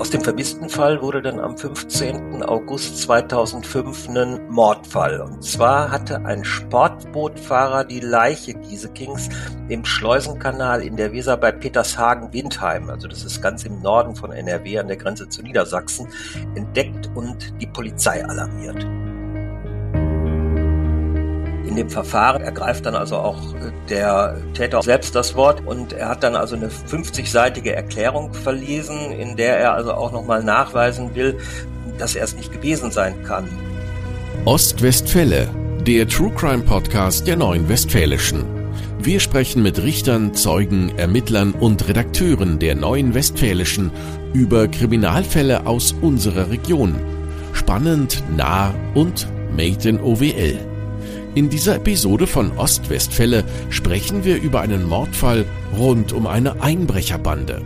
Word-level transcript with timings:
Aus 0.00 0.08
dem 0.08 0.22
vermissten 0.22 0.70
Fall 0.70 1.02
wurde 1.02 1.20
dann 1.20 1.38
am 1.38 1.58
15. 1.58 2.42
August 2.42 3.02
2005 3.02 4.08
ein 4.08 4.48
Mordfall. 4.48 5.20
Und 5.20 5.44
zwar 5.44 5.90
hatte 5.90 6.24
ein 6.24 6.42
Sportbootfahrer 6.42 7.84
die 7.84 8.00
Leiche 8.00 8.54
Giesekings 8.54 9.28
im 9.68 9.84
Schleusenkanal 9.84 10.80
in 10.80 10.96
der 10.96 11.12
Weser 11.12 11.36
bei 11.36 11.52
Petershagen-Windheim, 11.52 12.88
also 12.88 13.08
das 13.08 13.24
ist 13.24 13.42
ganz 13.42 13.64
im 13.64 13.82
Norden 13.82 14.16
von 14.16 14.32
NRW 14.32 14.78
an 14.78 14.88
der 14.88 14.96
Grenze 14.96 15.28
zu 15.28 15.42
Niedersachsen, 15.42 16.08
entdeckt 16.54 17.10
und 17.14 17.52
die 17.60 17.66
Polizei 17.66 18.24
alarmiert. 18.24 18.86
In 21.70 21.76
dem 21.76 21.88
Verfahren 21.88 22.42
ergreift 22.42 22.84
dann 22.84 22.96
also 22.96 23.16
auch 23.16 23.54
äh, 23.54 23.70
der 23.88 24.36
Täter 24.54 24.82
selbst 24.82 25.14
das 25.14 25.36
Wort 25.36 25.64
und 25.64 25.92
er 25.92 26.08
hat 26.08 26.24
dann 26.24 26.34
also 26.34 26.56
eine 26.56 26.66
50-seitige 26.66 27.70
Erklärung 27.70 28.34
verlesen, 28.34 29.12
in 29.12 29.36
der 29.36 29.56
er 29.56 29.74
also 29.74 29.92
auch 29.94 30.10
nochmal 30.10 30.42
nachweisen 30.42 31.14
will, 31.14 31.38
dass 31.96 32.16
er 32.16 32.24
es 32.24 32.34
nicht 32.34 32.50
gewesen 32.50 32.90
sein 32.90 33.22
kann. 33.22 33.48
Ostwestfälle, 34.46 35.48
der 35.86 36.08
True 36.08 36.32
Crime 36.34 36.64
Podcast 36.64 37.28
der 37.28 37.36
Neuen 37.36 37.68
Westfälischen. 37.68 38.44
Wir 38.98 39.20
sprechen 39.20 39.62
mit 39.62 39.80
Richtern, 39.80 40.34
Zeugen, 40.34 40.98
Ermittlern 40.98 41.52
und 41.52 41.86
Redakteuren 41.86 42.58
der 42.58 42.74
Neuen 42.74 43.14
Westfälischen 43.14 43.92
über 44.32 44.66
Kriminalfälle 44.66 45.68
aus 45.68 45.92
unserer 45.92 46.50
Region. 46.50 46.96
Spannend, 47.52 48.24
nah 48.36 48.74
und 48.94 49.28
made 49.56 49.88
in 49.88 50.00
OWL. 50.00 50.69
In 51.36 51.48
dieser 51.48 51.76
Episode 51.76 52.26
von 52.26 52.58
Ostwestfälle 52.58 53.44
sprechen 53.70 54.24
wir 54.24 54.42
über 54.42 54.62
einen 54.62 54.88
Mordfall 54.88 55.46
rund 55.78 56.12
um 56.12 56.26
eine 56.26 56.60
Einbrecherbande. 56.60 57.62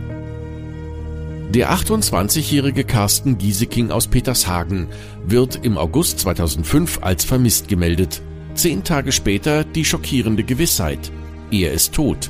Der 1.49 1.71
28-jährige 1.71 2.83
Carsten 2.83 3.39
Gieseking 3.39 3.89
aus 3.89 4.07
Petershagen 4.07 4.87
wird 5.25 5.59
im 5.63 5.79
August 5.79 6.19
2005 6.19 6.99
als 7.01 7.25
vermisst 7.25 7.67
gemeldet. 7.67 8.21
Zehn 8.53 8.83
Tage 8.83 9.11
später 9.11 9.63
die 9.63 9.85
schockierende 9.85 10.43
Gewissheit. 10.43 11.11
Er 11.49 11.73
ist 11.73 11.95
tot. 11.95 12.29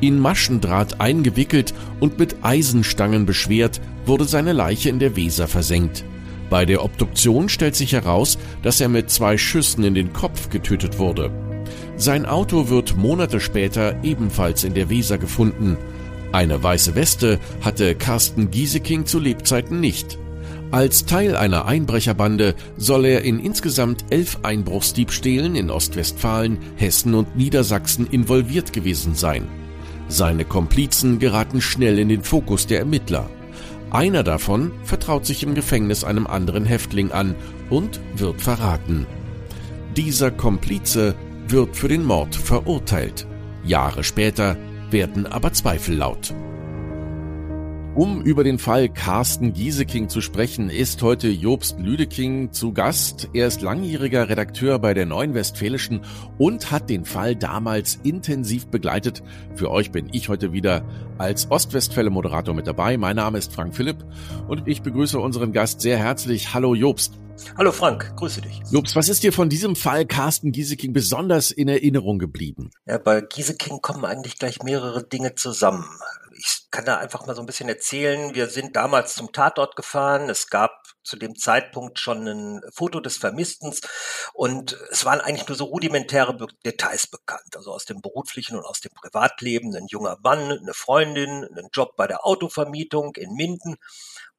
In 0.00 0.18
Maschendraht 0.18 0.98
eingewickelt 0.98 1.74
und 2.00 2.18
mit 2.18 2.36
Eisenstangen 2.40 3.26
beschwert, 3.26 3.82
wurde 4.06 4.24
seine 4.24 4.54
Leiche 4.54 4.88
in 4.88 4.98
der 4.98 5.14
Weser 5.14 5.46
versenkt. 5.46 6.04
Bei 6.50 6.66
der 6.66 6.84
Obduktion 6.84 7.48
stellt 7.48 7.76
sich 7.76 7.92
heraus, 7.92 8.36
dass 8.62 8.80
er 8.80 8.88
mit 8.88 9.08
zwei 9.08 9.38
Schüssen 9.38 9.84
in 9.84 9.94
den 9.94 10.12
Kopf 10.12 10.50
getötet 10.50 10.98
wurde. 10.98 11.30
Sein 11.96 12.26
Auto 12.26 12.68
wird 12.68 12.96
Monate 12.96 13.40
später 13.40 13.94
ebenfalls 14.02 14.64
in 14.64 14.74
der 14.74 14.90
Weser 14.90 15.16
gefunden. 15.16 15.76
Eine 16.32 16.62
weiße 16.62 16.96
Weste 16.96 17.38
hatte 17.60 17.94
Carsten 17.94 18.50
Gieseking 18.50 19.06
zu 19.06 19.20
Lebzeiten 19.20 19.80
nicht. 19.80 20.18
Als 20.72 21.04
Teil 21.04 21.36
einer 21.36 21.66
Einbrecherbande 21.66 22.54
soll 22.76 23.04
er 23.04 23.22
in 23.22 23.40
insgesamt 23.40 24.04
elf 24.10 24.38
Einbruchsdiebstählen 24.42 25.56
in 25.56 25.70
Ostwestfalen, 25.70 26.58
Hessen 26.76 27.14
und 27.14 27.36
Niedersachsen 27.36 28.06
involviert 28.08 28.72
gewesen 28.72 29.14
sein. 29.14 29.48
Seine 30.08 30.44
Komplizen 30.44 31.18
geraten 31.18 31.60
schnell 31.60 31.98
in 31.98 32.08
den 32.08 32.22
Fokus 32.22 32.66
der 32.66 32.80
Ermittler. 32.80 33.28
Einer 33.90 34.22
davon 34.22 34.70
vertraut 34.84 35.26
sich 35.26 35.42
im 35.42 35.54
Gefängnis 35.54 36.04
einem 36.04 36.26
anderen 36.26 36.64
Häftling 36.64 37.10
an 37.10 37.34
und 37.70 38.00
wird 38.14 38.40
verraten. 38.40 39.06
Dieser 39.96 40.30
Komplize 40.30 41.16
wird 41.48 41.76
für 41.76 41.88
den 41.88 42.04
Mord 42.04 42.36
verurteilt. 42.36 43.26
Jahre 43.64 44.04
später 44.04 44.56
werden 44.90 45.26
aber 45.26 45.52
Zweifel 45.52 45.96
laut. 45.96 46.32
Um 47.96 48.22
über 48.22 48.44
den 48.44 48.60
Fall 48.60 48.88
Carsten 48.88 49.52
Gieseking 49.52 50.08
zu 50.08 50.20
sprechen, 50.20 50.70
ist 50.70 51.02
heute 51.02 51.28
Jobst 51.28 51.80
Lüdeking 51.80 52.52
zu 52.52 52.72
Gast. 52.72 53.28
Er 53.34 53.48
ist 53.48 53.62
langjähriger 53.62 54.28
Redakteur 54.28 54.78
bei 54.78 54.94
der 54.94 55.06
Neuen 55.06 55.34
Westfälischen 55.34 56.02
und 56.38 56.70
hat 56.70 56.88
den 56.88 57.04
Fall 57.04 57.34
damals 57.34 57.98
intensiv 58.04 58.68
begleitet. 58.68 59.24
Für 59.56 59.72
euch 59.72 59.90
bin 59.90 60.08
ich 60.12 60.28
heute 60.28 60.52
wieder 60.52 60.84
als 61.18 61.50
Ostwestfälle 61.50 62.10
Moderator 62.10 62.54
mit 62.54 62.68
dabei. 62.68 62.96
Mein 62.96 63.16
Name 63.16 63.38
ist 63.38 63.52
Frank 63.52 63.74
Philipp 63.74 64.04
und 64.46 64.68
ich 64.68 64.82
begrüße 64.82 65.18
unseren 65.18 65.52
Gast 65.52 65.80
sehr 65.80 65.98
herzlich. 65.98 66.54
Hallo 66.54 66.76
Jobst. 66.76 67.18
Hallo 67.58 67.72
Frank, 67.72 68.14
grüße 68.16 68.40
dich. 68.42 68.60
Jobst, 68.70 68.94
was 68.94 69.08
ist 69.08 69.24
dir 69.24 69.32
von 69.32 69.48
diesem 69.48 69.74
Fall 69.74 70.06
Carsten 70.06 70.52
Gieseking 70.52 70.92
besonders 70.92 71.50
in 71.50 71.66
Erinnerung 71.66 72.20
geblieben? 72.20 72.70
Ja, 72.86 72.98
bei 72.98 73.20
Gieseking 73.20 73.80
kommen 73.82 74.04
eigentlich 74.04 74.38
gleich 74.38 74.62
mehrere 74.62 75.02
Dinge 75.02 75.34
zusammen 75.34 75.84
ich 76.40 76.66
kann 76.70 76.86
da 76.86 76.96
einfach 76.96 77.26
mal 77.26 77.36
so 77.36 77.42
ein 77.42 77.46
bisschen 77.46 77.68
erzählen. 77.68 78.34
Wir 78.34 78.48
sind 78.48 78.74
damals 78.74 79.14
zum 79.14 79.30
Tatort 79.32 79.76
gefahren. 79.76 80.30
Es 80.30 80.48
gab 80.48 80.70
zu 81.02 81.16
dem 81.16 81.36
Zeitpunkt 81.36 81.98
schon 81.98 82.26
ein 82.26 82.62
Foto 82.72 83.00
des 83.00 83.18
Vermissten 83.18 83.74
und 84.32 84.72
es 84.90 85.04
waren 85.04 85.20
eigentlich 85.20 85.48
nur 85.48 85.56
so 85.56 85.64
rudimentäre 85.64 86.36
Details 86.64 87.06
bekannt, 87.06 87.56
also 87.56 87.72
aus 87.72 87.84
dem 87.84 88.00
beruflichen 88.00 88.56
und 88.56 88.64
aus 88.64 88.80
dem 88.80 88.92
Privatleben. 88.92 89.74
Ein 89.76 89.86
junger 89.88 90.18
Mann, 90.22 90.50
eine 90.50 90.74
Freundin, 90.74 91.44
einen 91.44 91.68
Job 91.72 91.94
bei 91.96 92.06
der 92.06 92.24
Autovermietung 92.24 93.14
in 93.16 93.34
Minden 93.34 93.76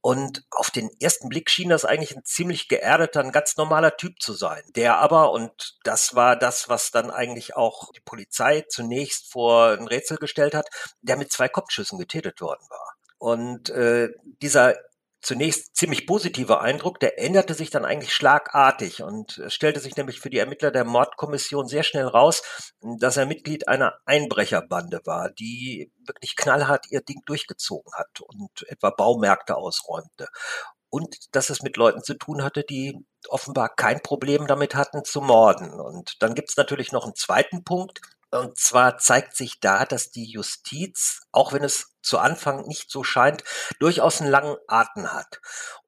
und 0.01 0.43
auf 0.49 0.71
den 0.71 0.89
ersten 0.99 1.29
Blick 1.29 1.51
schien 1.51 1.69
das 1.69 1.85
eigentlich 1.85 2.15
ein 2.15 2.25
ziemlich 2.25 2.67
geerdeter, 2.67 3.19
ein 3.19 3.31
ganz 3.31 3.55
normaler 3.55 3.97
Typ 3.97 4.19
zu 4.19 4.33
sein. 4.33 4.63
Der 4.75 4.97
aber, 4.97 5.31
und 5.31 5.77
das 5.83 6.15
war 6.15 6.35
das, 6.35 6.69
was 6.69 6.89
dann 6.89 7.11
eigentlich 7.11 7.55
auch 7.55 7.91
die 7.91 8.01
Polizei 8.01 8.61
zunächst 8.67 9.31
vor 9.31 9.69
ein 9.69 9.87
Rätsel 9.87 10.17
gestellt 10.17 10.55
hat, 10.55 10.67
der 11.01 11.17
mit 11.17 11.31
zwei 11.31 11.47
Kopfschüssen 11.49 11.99
getötet 11.99 12.41
worden 12.41 12.65
war. 12.69 12.95
Und 13.19 13.69
äh, 13.69 14.09
dieser 14.41 14.75
zunächst 15.21 15.75
ziemlich 15.75 16.07
positiver 16.07 16.61
Eindruck, 16.61 16.99
der 16.99 17.19
änderte 17.19 17.53
sich 17.53 17.69
dann 17.69 17.85
eigentlich 17.85 18.13
schlagartig 18.13 19.03
und 19.03 19.37
es 19.37 19.53
stellte 19.53 19.79
sich 19.79 19.95
nämlich 19.95 20.19
für 20.19 20.29
die 20.29 20.39
Ermittler 20.39 20.71
der 20.71 20.85
Mordkommission 20.85 21.67
sehr 21.67 21.83
schnell 21.83 22.07
raus, 22.07 22.41
dass 22.99 23.17
er 23.17 23.25
Mitglied 23.25 23.67
einer 23.67 23.93
Einbrecherbande 24.05 25.01
war, 25.05 25.29
die 25.29 25.91
wirklich 26.05 26.35
knallhart 26.35 26.85
ihr 26.89 27.01
Ding 27.01 27.21
durchgezogen 27.25 27.91
hat 27.93 28.21
und 28.21 28.65
etwa 28.67 28.89
Baumärkte 28.89 29.55
ausräumte. 29.55 30.27
Und 30.89 31.15
dass 31.33 31.49
es 31.49 31.61
mit 31.61 31.77
Leuten 31.77 32.03
zu 32.03 32.15
tun 32.15 32.43
hatte, 32.43 32.63
die 32.63 32.97
offenbar 33.29 33.69
kein 33.69 34.01
Problem 34.01 34.45
damit 34.47 34.75
hatten 34.75 35.05
zu 35.05 35.21
morden. 35.21 35.79
Und 35.79 36.21
dann 36.21 36.35
gibt 36.35 36.49
es 36.49 36.57
natürlich 36.57 36.91
noch 36.91 37.05
einen 37.05 37.15
zweiten 37.15 37.63
Punkt, 37.63 38.01
und 38.31 38.57
zwar 38.57 38.97
zeigt 38.97 39.35
sich 39.35 39.59
da, 39.59 39.85
dass 39.85 40.11
die 40.11 40.25
Justiz, 40.25 41.21
auch 41.31 41.51
wenn 41.53 41.63
es 41.63 41.91
zu 42.01 42.17
Anfang 42.17 42.67
nicht 42.67 42.89
so 42.89 43.03
scheint, 43.03 43.43
durchaus 43.79 44.21
einen 44.21 44.31
langen 44.31 44.55
Atem 44.67 45.11
hat. 45.11 45.39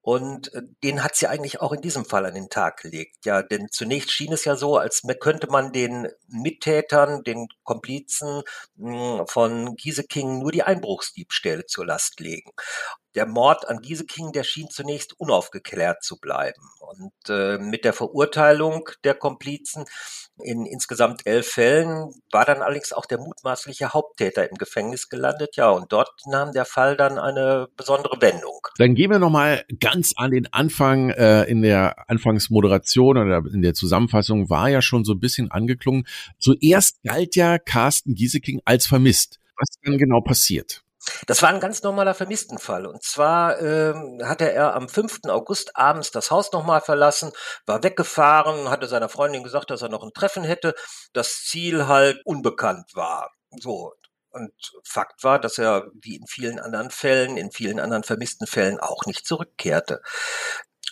Und 0.02 0.54
äh, 0.54 0.62
den 0.84 1.04
hat 1.04 1.16
sie 1.16 1.28
eigentlich 1.28 1.62
auch 1.62 1.72
in 1.72 1.82
diesem 1.82 2.06
Fall 2.06 2.26
an 2.26 2.36
den 2.36 2.50
Tag 2.50 2.82
gelegt. 2.82 3.26
Ja, 3.26 3.42
denn 3.42 3.70
zunächst 3.72 4.12
schien 4.12 4.34
es 4.34 4.46
ja 4.46 4.56
so, 4.56 4.78
als 4.78 5.04
könnte 5.22 5.48
man 5.48 5.72
den 5.72 6.10
Mittätern, 6.28 7.24
den 7.24 7.48
Komplizen 7.64 8.44
hm, 8.78 9.26
von 9.28 9.76
Gieseking 9.76 10.40
nur 10.40 10.52
die 10.52 10.64
Einbruchsdiebstähle 10.64 11.66
zur 11.66 11.86
Last 11.86 12.20
legen 12.20 12.52
der 13.16 13.26
Mord 13.26 13.68
an 13.68 13.82
Gieseking, 13.82 14.32
der 14.32 14.44
schien 14.44 14.70
zunächst 14.70 15.20
unaufgeklärt 15.20 16.04
zu 16.04 16.20
bleiben. 16.20 16.62
Und 16.80 17.30
äh, 17.30 17.58
mit 17.58 17.86
der 17.86 17.94
Verurteilung 17.94 18.90
der 19.04 19.14
Komplizen 19.14 19.86
in 20.42 20.66
insgesamt 20.66 21.26
elf 21.26 21.48
Fällen 21.48 22.12
war 22.32 22.46
dann 22.46 22.62
allerdings 22.62 22.92
auch 22.92 23.06
der 23.06 23.20
mutmaßliche 23.20 23.94
Haupttäter 23.94 24.50
im 24.50 24.58
Gefängnis 24.58 25.10
gelandet. 25.10 25.56
Ja, 25.56 25.70
und 25.70 25.92
dort 25.92 26.10
nahm 26.26 26.52
der 26.52 26.66
Fall 26.66 26.98
dann 26.98 27.20
eine 27.20 27.68
besondere 27.78 28.20
Wendung. 28.20 28.60
Dann 28.78 28.96
gehen 28.96 29.12
wir 29.12 29.20
nochmal 29.20 29.64
ganz 29.80 30.14
an 30.16 30.32
den 30.32 30.52
Anfang. 30.52 31.12
Äh, 31.12 31.44
in 31.44 31.62
der 31.62 32.10
Anfangsmoderation 32.10 33.18
oder 33.18 33.44
in 33.52 33.62
der 33.62 33.74
Zusammenfassung 33.74 34.50
war 34.50 34.70
ja 34.70 34.82
schon 34.82 35.06
so 35.06 35.14
ein 35.14 35.20
bisschen 35.20 35.52
angeklungen. 35.52 36.06
Zuerst 36.40 37.02
galt 37.04 37.36
ja 37.36 37.60
Carsten 37.60 38.16
Gieseking 38.16 38.62
als 38.66 38.88
vermisst. 38.88 39.40
Was 39.58 39.70
dann 39.84 39.98
genau 39.98 40.22
passiert? 40.22 40.83
Das 41.28 41.42
war 41.42 41.50
ein 41.50 41.60
ganz 41.60 41.84
normaler 41.84 42.14
Vermisstenfall. 42.14 42.86
Und 42.86 43.04
zwar 43.04 43.60
ähm, 43.62 44.22
hatte 44.24 44.52
er 44.52 44.76
am 44.76 44.90
5. 44.90 45.22
August 45.28 45.76
abends 45.76 46.12
das 46.12 46.32
Haus 46.32 46.52
nochmal 46.52 46.82
verlassen, 46.82 47.32
war 47.66 47.84
weggefahren, 47.84 48.70
hatte 48.70 48.88
seiner 48.88 49.10
Freundin 49.10 49.44
gesagt, 49.44 49.70
dass 49.70 49.82
er 49.82 49.90
noch 49.90 50.04
ein 50.04 50.14
Treffen 50.14 50.44
hätte. 50.44 50.74
Das 51.14 51.44
Ziel 51.44 51.88
halt 51.88 52.22
unbekannt 52.26 52.96
war. 52.96 53.32
So. 53.60 53.94
Und 54.30 54.52
Fakt 54.84 55.24
war, 55.24 55.40
dass 55.40 55.60
er 55.60 55.86
wie 55.94 56.16
in 56.16 56.26
vielen 56.26 56.60
anderen 56.60 56.90
Fällen, 56.90 57.38
in 57.38 57.52
vielen 57.52 57.80
anderen 57.80 58.04
vermissten 58.04 58.48
Fällen 58.48 58.80
auch 58.80 59.06
nicht 59.06 59.28
zurückkehrte. 59.28 60.02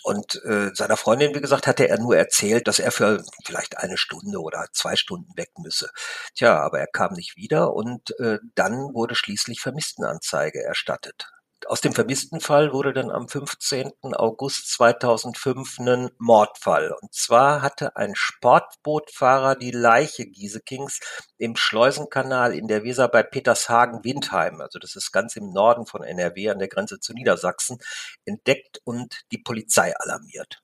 Und 0.02 0.42
äh, 0.44 0.70
seiner 0.74 0.96
Freundin, 0.96 1.34
wie 1.34 1.40
gesagt, 1.40 1.66
hatte 1.66 1.88
er 1.88 1.98
nur 1.98 2.16
erzählt, 2.16 2.66
dass 2.66 2.78
er 2.78 2.90
für 2.92 3.22
vielleicht 3.44 3.78
eine 3.78 3.96
Stunde 3.96 4.38
oder 4.40 4.66
zwei 4.72 4.96
Stunden 4.96 5.36
weg 5.36 5.50
müsse. 5.58 5.90
Tja, 6.34 6.58
aber 6.60 6.80
er 6.80 6.88
kam 6.88 7.12
nicht 7.14 7.36
wieder 7.36 7.72
und 7.74 8.18
äh, 8.18 8.38
dann 8.54 8.94
wurde 8.94 9.14
schließlich 9.14 9.60
Vermisstenanzeige 9.60 10.62
erstattet. 10.62 11.26
Aus 11.66 11.80
dem 11.80 11.92
vermissten 11.92 12.40
Fall 12.40 12.72
wurde 12.72 12.92
dann 12.92 13.10
am 13.10 13.28
15. 13.28 13.92
August 14.14 14.72
2005 14.72 15.78
ein 15.78 16.10
Mordfall. 16.18 16.92
Und 17.00 17.14
zwar 17.14 17.62
hatte 17.62 17.96
ein 17.96 18.14
Sportbootfahrer 18.14 19.56
die 19.56 19.70
Leiche 19.70 20.26
Giesekings 20.26 21.00
im 21.38 21.56
Schleusenkanal 21.56 22.54
in 22.54 22.68
der 22.68 22.84
Weser 22.84 23.08
bei 23.08 23.22
Petershagen-Windheim, 23.22 24.60
also 24.60 24.78
das 24.78 24.96
ist 24.96 25.12
ganz 25.12 25.36
im 25.36 25.50
Norden 25.50 25.86
von 25.86 26.02
NRW 26.02 26.50
an 26.50 26.58
der 26.58 26.68
Grenze 26.68 27.00
zu 27.00 27.12
Niedersachsen, 27.12 27.78
entdeckt 28.24 28.80
und 28.84 29.22
die 29.32 29.38
Polizei 29.38 29.94
alarmiert 29.96 30.62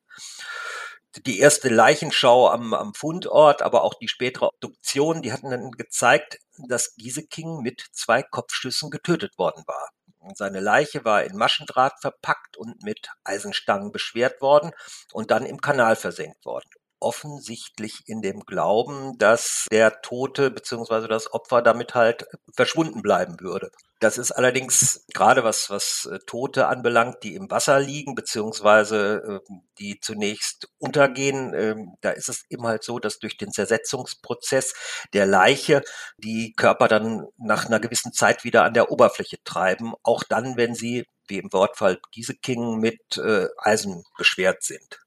die 1.27 1.39
erste 1.39 1.69
Leichenschau 1.69 2.49
am, 2.49 2.75
am 2.75 2.95
Fundort, 2.95 3.63
aber 3.63 3.83
auch 3.83 3.95
die 3.95 4.09
spätere 4.09 4.47
Obduktion, 4.49 5.23
die 5.23 5.33
hatten 5.33 5.51
dann 5.51 5.71
gezeigt, 5.73 6.39
dass 6.69 6.95
Gieseking 6.97 7.61
mit 7.63 7.85
zwei 7.93 8.23
Kopfschüssen 8.23 8.91
getötet 8.91 9.39
worden 9.39 9.65
war. 9.67 9.91
Seine 10.35 10.61
Leiche 10.61 11.05
war 11.05 11.25
in 11.25 11.37
Maschendraht 11.37 12.01
verpackt 12.01 12.57
und 12.57 12.83
mit 12.83 13.09
Eisenstangen 13.25 13.93
beschwert 13.93 14.41
worden 14.41 14.73
und 15.13 15.31
dann 15.31 15.47
im 15.47 15.61
Kanal 15.61 15.97
versenkt 15.97 16.45
worden 16.45 16.69
offensichtlich 17.01 18.03
in 18.07 18.23
dem 18.23 18.41
Glauben, 18.41 19.17
dass 19.19 19.67
der 19.71 20.01
Tote 20.03 20.51
bzw. 20.51 21.09
das 21.09 21.33
Opfer 21.33 21.63
damit 21.63 21.95
halt 21.95 22.27
verschwunden 22.55 23.03
bleiben 23.03 23.41
würde. 23.41 23.71
Das 24.01 24.17
ist 24.17 24.31
allerdings 24.31 25.05
gerade 25.13 25.43
was, 25.43 25.71
was 25.71 26.09
äh, 26.11 26.21
Tote 26.25 26.69
anbelangt, 26.69 27.25
die 27.25 27.35
im 27.35 27.51
Wasser 27.51 27.81
liegen, 27.81 28.15
beziehungsweise 28.15 29.41
äh, 29.49 29.55
die 29.81 29.99
zunächst 30.01 30.69
untergehen. 30.79 31.53
Ähm, 31.53 31.97
da 32.01 32.11
ist 32.11 32.29
es 32.29 32.45
eben 32.49 32.65
halt 32.65 32.85
so, 32.85 33.01
dass 33.01 33.19
durch 33.19 33.37
den 33.37 33.51
Zersetzungsprozess 33.51 34.75
der 35.15 35.27
Leiche 35.27 35.83
die 36.17 36.53
Körper 36.57 36.87
dann 36.87 37.27
nach 37.39 37.67
einer 37.67 37.81
gewissen 37.81 38.13
Zeit 38.13 38.45
wieder 38.45 38.63
an 38.65 38.75
der 38.75 38.93
Oberfläche 38.93 39.39
treiben, 39.43 39.95
auch 40.05 40.23
dann, 40.23 40.57
wenn 40.57 40.77
sie, 40.77 41.05
wie 41.27 41.39
im 41.39 41.53
Wortfall 41.53 41.99
Gieseking, 42.13 42.79
mit 42.79 43.19
äh, 43.19 43.49
Eisen 43.59 44.05
beschwert 44.17 44.63
sind 44.63 45.01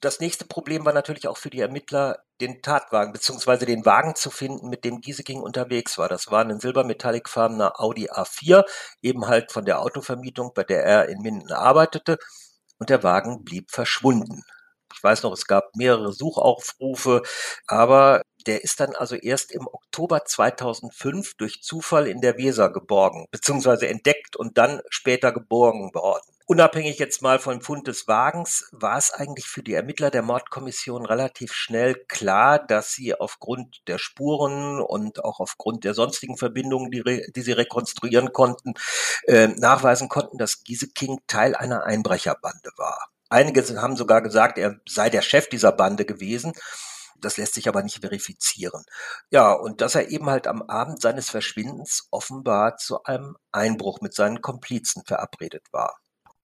das 0.00 0.20
nächste 0.20 0.46
Problem 0.46 0.84
war 0.84 0.92
natürlich 0.92 1.28
auch 1.28 1.36
für 1.38 1.50
die 1.50 1.60
Ermittler, 1.60 2.18
den 2.40 2.62
Tatwagen 2.62 3.12
beziehungsweise 3.12 3.66
den 3.66 3.84
Wagen 3.84 4.14
zu 4.14 4.30
finden, 4.30 4.68
mit 4.68 4.84
dem 4.84 5.00
Gieseking 5.00 5.40
unterwegs 5.40 5.98
war. 5.98 6.08
Das 6.08 6.30
war 6.30 6.44
ein 6.44 6.60
silbermetallicfarbener 6.60 7.80
Audi 7.80 8.08
A4, 8.10 8.64
eben 9.02 9.26
halt 9.26 9.52
von 9.52 9.64
der 9.64 9.80
Autovermietung, 9.80 10.52
bei 10.54 10.64
der 10.64 10.84
er 10.84 11.08
in 11.08 11.20
Minden 11.22 11.52
arbeitete. 11.52 12.18
Und 12.78 12.90
der 12.90 13.02
Wagen 13.02 13.44
blieb 13.44 13.70
verschwunden. 13.72 14.44
Ich 14.94 15.02
weiß 15.02 15.22
noch, 15.24 15.32
es 15.32 15.46
gab 15.46 15.74
mehrere 15.76 16.12
Suchaufrufe, 16.12 17.22
aber 17.66 18.22
der 18.46 18.62
ist 18.64 18.80
dann 18.80 18.94
also 18.94 19.16
erst 19.16 19.52
im 19.52 19.66
Oktober 19.66 20.24
2005 20.24 21.34
durch 21.36 21.62
Zufall 21.62 22.06
in 22.06 22.20
der 22.20 22.36
Weser 22.38 22.70
geborgen, 22.70 23.26
beziehungsweise 23.30 23.88
entdeckt 23.88 24.36
und 24.36 24.58
dann 24.58 24.80
später 24.88 25.32
geborgen 25.32 25.94
worden. 25.94 26.24
Unabhängig 26.50 26.98
jetzt 26.98 27.20
mal 27.20 27.38
vom 27.38 27.60
Fund 27.60 27.88
des 27.88 28.08
Wagens, 28.08 28.70
war 28.72 28.96
es 28.96 29.10
eigentlich 29.10 29.46
für 29.46 29.62
die 29.62 29.74
Ermittler 29.74 30.10
der 30.10 30.22
Mordkommission 30.22 31.04
relativ 31.04 31.52
schnell 31.52 31.94
klar, 32.08 32.58
dass 32.58 32.92
sie 32.92 33.14
aufgrund 33.14 33.82
der 33.86 33.98
Spuren 33.98 34.80
und 34.80 35.22
auch 35.22 35.40
aufgrund 35.40 35.84
der 35.84 35.92
sonstigen 35.92 36.38
Verbindungen, 36.38 36.90
die, 36.90 37.02
die 37.36 37.42
sie 37.42 37.52
rekonstruieren 37.52 38.32
konnten, 38.32 38.72
äh, 39.26 39.48
nachweisen 39.48 40.08
konnten, 40.08 40.38
dass 40.38 40.64
Gieseking 40.64 41.18
Teil 41.26 41.54
einer 41.54 41.84
Einbrecherbande 41.84 42.70
war. 42.78 43.08
Einige 43.28 43.62
haben 43.82 43.96
sogar 43.96 44.22
gesagt, 44.22 44.56
er 44.56 44.80
sei 44.88 45.10
der 45.10 45.20
Chef 45.20 45.50
dieser 45.50 45.72
Bande 45.72 46.06
gewesen. 46.06 46.54
Das 47.20 47.36
lässt 47.36 47.54
sich 47.54 47.68
aber 47.68 47.82
nicht 47.82 48.00
verifizieren. 48.00 48.84
Ja, 49.30 49.52
und 49.52 49.80
dass 49.80 49.94
er 49.94 50.08
eben 50.08 50.26
halt 50.26 50.46
am 50.46 50.62
Abend 50.62 51.00
seines 51.00 51.30
Verschwindens 51.30 52.08
offenbar 52.10 52.76
zu 52.76 53.02
einem 53.04 53.36
Einbruch 53.52 54.00
mit 54.00 54.14
seinen 54.14 54.40
Komplizen 54.40 55.02
verabredet 55.04 55.66
war. 55.72 55.96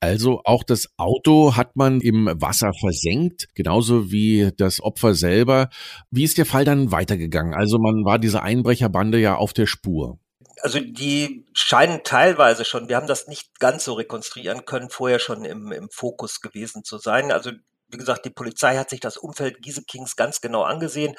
Also 0.05 0.43
auch 0.45 0.65
das 0.65 0.91
Auto 0.99 1.57
hat 1.57 1.77
man 1.77 2.03
im 2.03 2.27
Wasser 2.27 2.73
versenkt, 2.79 3.49
genauso 3.55 4.11
wie 4.11 4.51
das 4.59 4.83
Opfer 4.83 5.15
selber. 5.15 5.71
Wie 6.11 6.25
ist 6.25 6.37
der 6.37 6.45
Fall 6.45 6.67
dann 6.67 6.93
weitergegangen? 6.93 7.55
Also 7.55 7.79
man 7.79 8.05
war 8.05 8.19
dieser 8.19 8.43
Einbrecherbande 8.43 9.19
ja 9.19 9.37
auf 9.37 9.55
der 9.55 9.65
Spur. 9.65 10.19
Also 10.61 10.79
die 10.79 11.47
scheinen 11.55 12.03
teilweise 12.05 12.67
schon, 12.67 12.91
wir 12.91 12.97
haben 12.97 13.07
das 13.07 13.29
nicht 13.29 13.59
ganz 13.61 13.85
so 13.85 13.95
rekonstruieren 13.95 14.67
können, 14.67 14.91
vorher 14.91 15.19
schon 15.19 15.47
im, 15.47 15.73
im 15.73 15.89
Fokus 15.91 16.43
gewesen 16.43 16.85
zu 16.85 16.99
sein. 16.99 17.33
Also 17.33 17.53
wie 17.89 17.99
gesagt, 17.99 18.25
die 18.25 18.31
Polizei 18.31 18.77
hat 18.77 18.91
sich 18.91 19.01
das 19.01 19.17
Umfeld 19.17 19.63
Giesekings 19.63 20.17
ganz 20.17 20.41
genau 20.41 20.63
angesehen, 20.63 21.15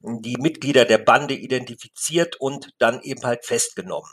die 0.00 0.36
Mitglieder 0.38 0.84
der 0.84 0.98
Bande 0.98 1.34
identifiziert 1.34 2.36
und 2.40 2.70
dann 2.78 3.00
eben 3.02 3.22
halt 3.24 3.44
festgenommen. 3.44 4.10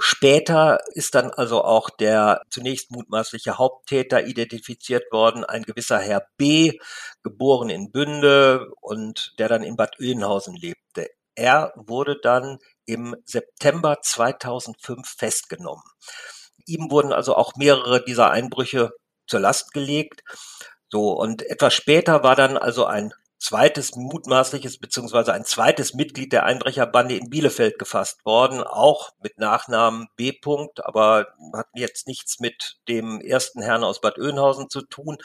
Später 0.00 0.78
ist 0.94 1.14
dann 1.14 1.30
also 1.30 1.62
auch 1.62 1.90
der 1.90 2.42
zunächst 2.50 2.90
mutmaßliche 2.90 3.58
Haupttäter 3.58 4.26
identifiziert 4.26 5.04
worden, 5.12 5.44
ein 5.44 5.62
gewisser 5.62 5.98
Herr 5.98 6.26
B., 6.36 6.78
geboren 7.22 7.70
in 7.70 7.92
Bünde 7.92 8.68
und 8.80 9.34
der 9.38 9.48
dann 9.48 9.62
in 9.62 9.76
Bad 9.76 9.98
Oeynhausen 10.00 10.56
lebte. 10.56 11.08
Er 11.36 11.72
wurde 11.76 12.18
dann 12.20 12.58
im 12.86 13.16
September 13.24 13.98
2005 14.02 15.08
festgenommen. 15.08 15.84
Ihm 16.66 16.90
wurden 16.90 17.12
also 17.12 17.36
auch 17.36 17.54
mehrere 17.56 18.04
dieser 18.04 18.30
Einbrüche 18.30 18.90
zur 19.26 19.40
Last 19.40 19.72
gelegt. 19.72 20.22
So, 20.90 21.12
und 21.12 21.42
etwas 21.42 21.74
später 21.74 22.22
war 22.22 22.36
dann 22.36 22.56
also 22.56 22.84
ein 22.86 23.12
zweites 23.44 23.94
mutmaßliches 23.94 24.78
beziehungsweise 24.78 25.34
ein 25.34 25.44
zweites 25.44 25.92
Mitglied 25.92 26.32
der 26.32 26.44
Einbrecherbande 26.44 27.16
in 27.16 27.28
Bielefeld 27.28 27.78
gefasst 27.78 28.24
worden, 28.24 28.62
auch 28.62 29.10
mit 29.22 29.38
Nachnamen 29.38 30.08
B. 30.16 30.30
-Punkt, 30.30 30.82
aber 30.82 31.26
hat 31.52 31.66
jetzt 31.74 32.08
nichts 32.08 32.40
mit 32.40 32.78
dem 32.88 33.20
ersten 33.20 33.60
Herrn 33.60 33.84
aus 33.84 34.00
Bad 34.00 34.18
Oeynhausen 34.18 34.70
zu 34.70 34.82
tun. 34.82 35.18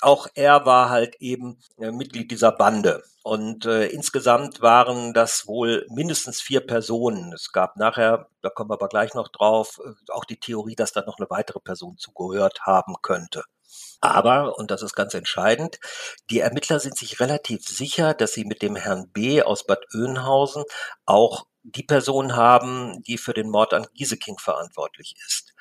Auch 0.00 0.28
er 0.34 0.66
war 0.66 0.90
halt 0.90 1.16
eben 1.20 1.58
äh, 1.78 1.90
Mitglied 1.90 2.30
dieser 2.30 2.52
Bande. 2.52 3.02
Und 3.24 3.66
äh, 3.66 3.88
insgesamt 3.88 4.62
waren 4.62 5.12
das 5.12 5.48
wohl 5.48 5.84
mindestens 5.90 6.40
vier 6.40 6.60
Personen. 6.64 7.32
Es 7.32 7.50
gab 7.52 7.76
nachher, 7.76 8.28
da 8.42 8.50
kommen 8.50 8.70
wir 8.70 8.74
aber 8.74 8.88
gleich 8.88 9.14
noch 9.14 9.28
drauf, 9.28 9.80
äh, 9.84 9.90
auch 10.12 10.24
die 10.24 10.38
Theorie, 10.38 10.76
dass 10.76 10.92
da 10.92 11.02
noch 11.04 11.18
eine 11.18 11.28
weitere 11.28 11.58
Person 11.58 11.98
zugehört 11.98 12.60
haben 12.62 12.94
könnte. 13.02 13.42
Aber, 14.00 14.56
und 14.58 14.70
das 14.70 14.82
ist 14.82 14.94
ganz 14.94 15.14
entscheidend, 15.14 15.80
die 16.30 16.40
Ermittler 16.40 16.78
sind 16.78 16.96
sich 16.96 17.20
relativ 17.20 17.66
sicher, 17.66 18.14
dass 18.14 18.32
sie 18.32 18.44
mit 18.44 18.62
dem 18.62 18.76
Herrn 18.76 19.10
B. 19.10 19.42
aus 19.42 19.66
Bad 19.66 19.84
Oeynhausen 19.94 20.64
auch 21.04 21.46
die 21.64 21.82
Person 21.82 22.36
haben, 22.36 23.02
die 23.02 23.18
für 23.18 23.34
den 23.34 23.50
Mord 23.50 23.74
an 23.74 23.86
Gieseking 23.94 24.38
verantwortlich 24.38 25.14
ist. 25.26 25.54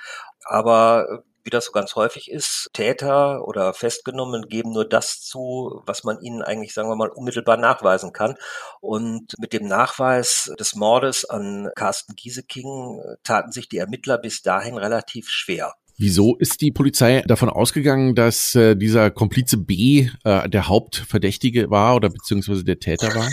Aber 0.43 1.23
wie 1.47 1.49
das 1.49 1.65
so 1.65 1.71
ganz 1.71 1.95
häufig 1.95 2.29
ist, 2.29 2.69
Täter 2.73 3.47
oder 3.47 3.73
Festgenommen 3.73 4.49
geben 4.49 4.73
nur 4.73 4.87
das 4.87 5.21
zu, 5.21 5.81
was 5.85 6.03
man 6.03 6.19
ihnen 6.19 6.41
eigentlich, 6.41 6.73
sagen 6.73 6.89
wir 6.89 6.97
mal, 6.97 7.07
unmittelbar 7.07 7.55
nachweisen 7.55 8.11
kann. 8.11 8.35
Und 8.81 9.33
mit 9.39 9.53
dem 9.53 9.65
Nachweis 9.65 10.51
des 10.59 10.75
Mordes 10.75 11.23
an 11.23 11.71
Carsten 11.75 12.15
Gieseking 12.15 13.01
taten 13.23 13.53
sich 13.53 13.69
die 13.69 13.77
Ermittler 13.77 14.17
bis 14.17 14.41
dahin 14.41 14.77
relativ 14.77 15.29
schwer. 15.29 15.73
Wieso 15.99 16.35
ist 16.35 16.61
die 16.61 16.71
Polizei 16.71 17.23
davon 17.25 17.49
ausgegangen, 17.49 18.13
dass 18.13 18.53
äh, 18.53 18.75
dieser 18.75 19.09
Komplize 19.09 19.57
B 19.57 20.09
äh, 20.23 20.47
der 20.47 20.67
Hauptverdächtige 20.67 21.71
war 21.71 21.95
oder 21.95 22.09
beziehungsweise 22.09 22.63
der 22.63 22.77
Täter 22.77 23.15
war? 23.15 23.27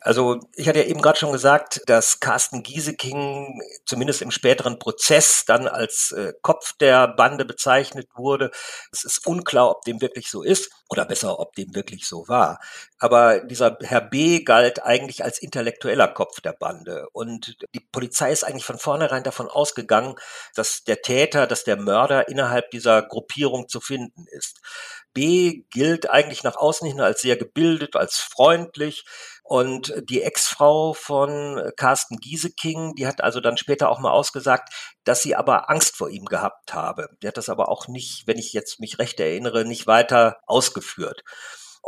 Also 0.00 0.40
ich 0.54 0.68
hatte 0.68 0.80
ja 0.80 0.86
eben 0.86 1.02
gerade 1.02 1.18
schon 1.18 1.32
gesagt, 1.32 1.82
dass 1.86 2.20
Carsten 2.20 2.62
Gieseking 2.62 3.60
zumindest 3.86 4.22
im 4.22 4.30
späteren 4.30 4.78
Prozess 4.78 5.44
dann 5.46 5.68
als 5.68 6.12
äh, 6.12 6.32
Kopf 6.42 6.72
der 6.78 7.08
Bande 7.08 7.44
bezeichnet 7.44 8.08
wurde. 8.14 8.50
Es 8.92 9.04
ist 9.04 9.26
unklar, 9.26 9.70
ob 9.70 9.82
dem 9.82 10.00
wirklich 10.00 10.30
so 10.30 10.42
ist 10.42 10.70
oder 10.88 11.04
besser, 11.04 11.38
ob 11.38 11.54
dem 11.54 11.74
wirklich 11.74 12.06
so 12.06 12.26
war. 12.26 12.58
Aber 12.98 13.40
dieser 13.40 13.78
Herr 13.80 14.00
B 14.00 14.42
galt 14.42 14.82
eigentlich 14.82 15.22
als 15.22 15.40
intellektueller 15.40 16.08
Kopf 16.08 16.40
der 16.40 16.52
Bande. 16.52 17.06
Und 17.12 17.56
die 17.74 17.80
Polizei 17.80 18.32
ist 18.32 18.44
eigentlich 18.44 18.64
von 18.64 18.78
vornherein 18.78 19.22
davon 19.22 19.48
ausgegangen, 19.48 20.16
dass 20.54 20.82
der 20.82 21.00
Täter, 21.00 21.46
dass 21.46 21.64
der 21.64 21.76
Mörder 21.76 22.28
innerhalb 22.28 22.70
dieser 22.72 23.02
Gruppierung 23.02 23.68
zu 23.68 23.80
finden 23.80 24.26
ist. 24.32 24.60
B 25.12 25.62
gilt 25.70 26.10
eigentlich 26.10 26.42
nach 26.42 26.56
außen 26.56 26.86
hin 26.86 27.00
als 27.00 27.20
sehr 27.20 27.36
gebildet, 27.36 27.96
als 27.96 28.16
freundlich. 28.16 29.04
Und 29.50 29.92
die 30.08 30.22
Ex-Frau 30.22 30.92
von 30.92 31.72
Carsten 31.76 32.18
Gieseking, 32.18 32.94
die 32.94 33.08
hat 33.08 33.20
also 33.20 33.40
dann 33.40 33.56
später 33.56 33.88
auch 33.88 33.98
mal 33.98 34.12
ausgesagt, 34.12 34.72
dass 35.02 35.24
sie 35.24 35.34
aber 35.34 35.68
Angst 35.68 35.96
vor 35.96 36.08
ihm 36.08 36.26
gehabt 36.26 36.72
habe. 36.72 37.08
Die 37.20 37.26
hat 37.26 37.36
das 37.36 37.48
aber 37.48 37.68
auch 37.68 37.88
nicht, 37.88 38.28
wenn 38.28 38.38
ich 38.38 38.52
jetzt 38.52 38.78
mich 38.78 39.00
recht 39.00 39.18
erinnere, 39.18 39.64
nicht 39.64 39.88
weiter 39.88 40.36
ausgeführt. 40.46 41.24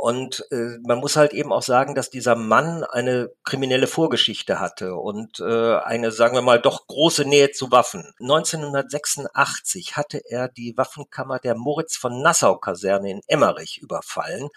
Und 0.02 0.44
äh, 0.50 0.78
man 0.82 0.98
muss 0.98 1.14
halt 1.14 1.32
eben 1.32 1.52
auch 1.52 1.62
sagen, 1.62 1.94
dass 1.94 2.10
dieser 2.10 2.34
Mann 2.34 2.82
eine 2.82 3.30
kriminelle 3.44 3.86
Vorgeschichte 3.86 4.58
hatte 4.58 4.96
und 4.96 5.38
äh, 5.38 5.76
eine, 5.76 6.10
sagen 6.10 6.34
wir 6.34 6.42
mal, 6.42 6.60
doch 6.60 6.88
große 6.88 7.24
Nähe 7.24 7.52
zu 7.52 7.70
Waffen. 7.70 8.12
1986 8.18 9.96
hatte 9.96 10.20
er 10.28 10.48
die 10.48 10.76
Waffenkammer 10.76 11.38
der 11.38 11.54
Moritz 11.54 11.96
von 11.96 12.20
Nassau-Kaserne 12.20 13.12
in 13.12 13.20
Emmerich 13.28 13.78
überfallen, 13.80 14.48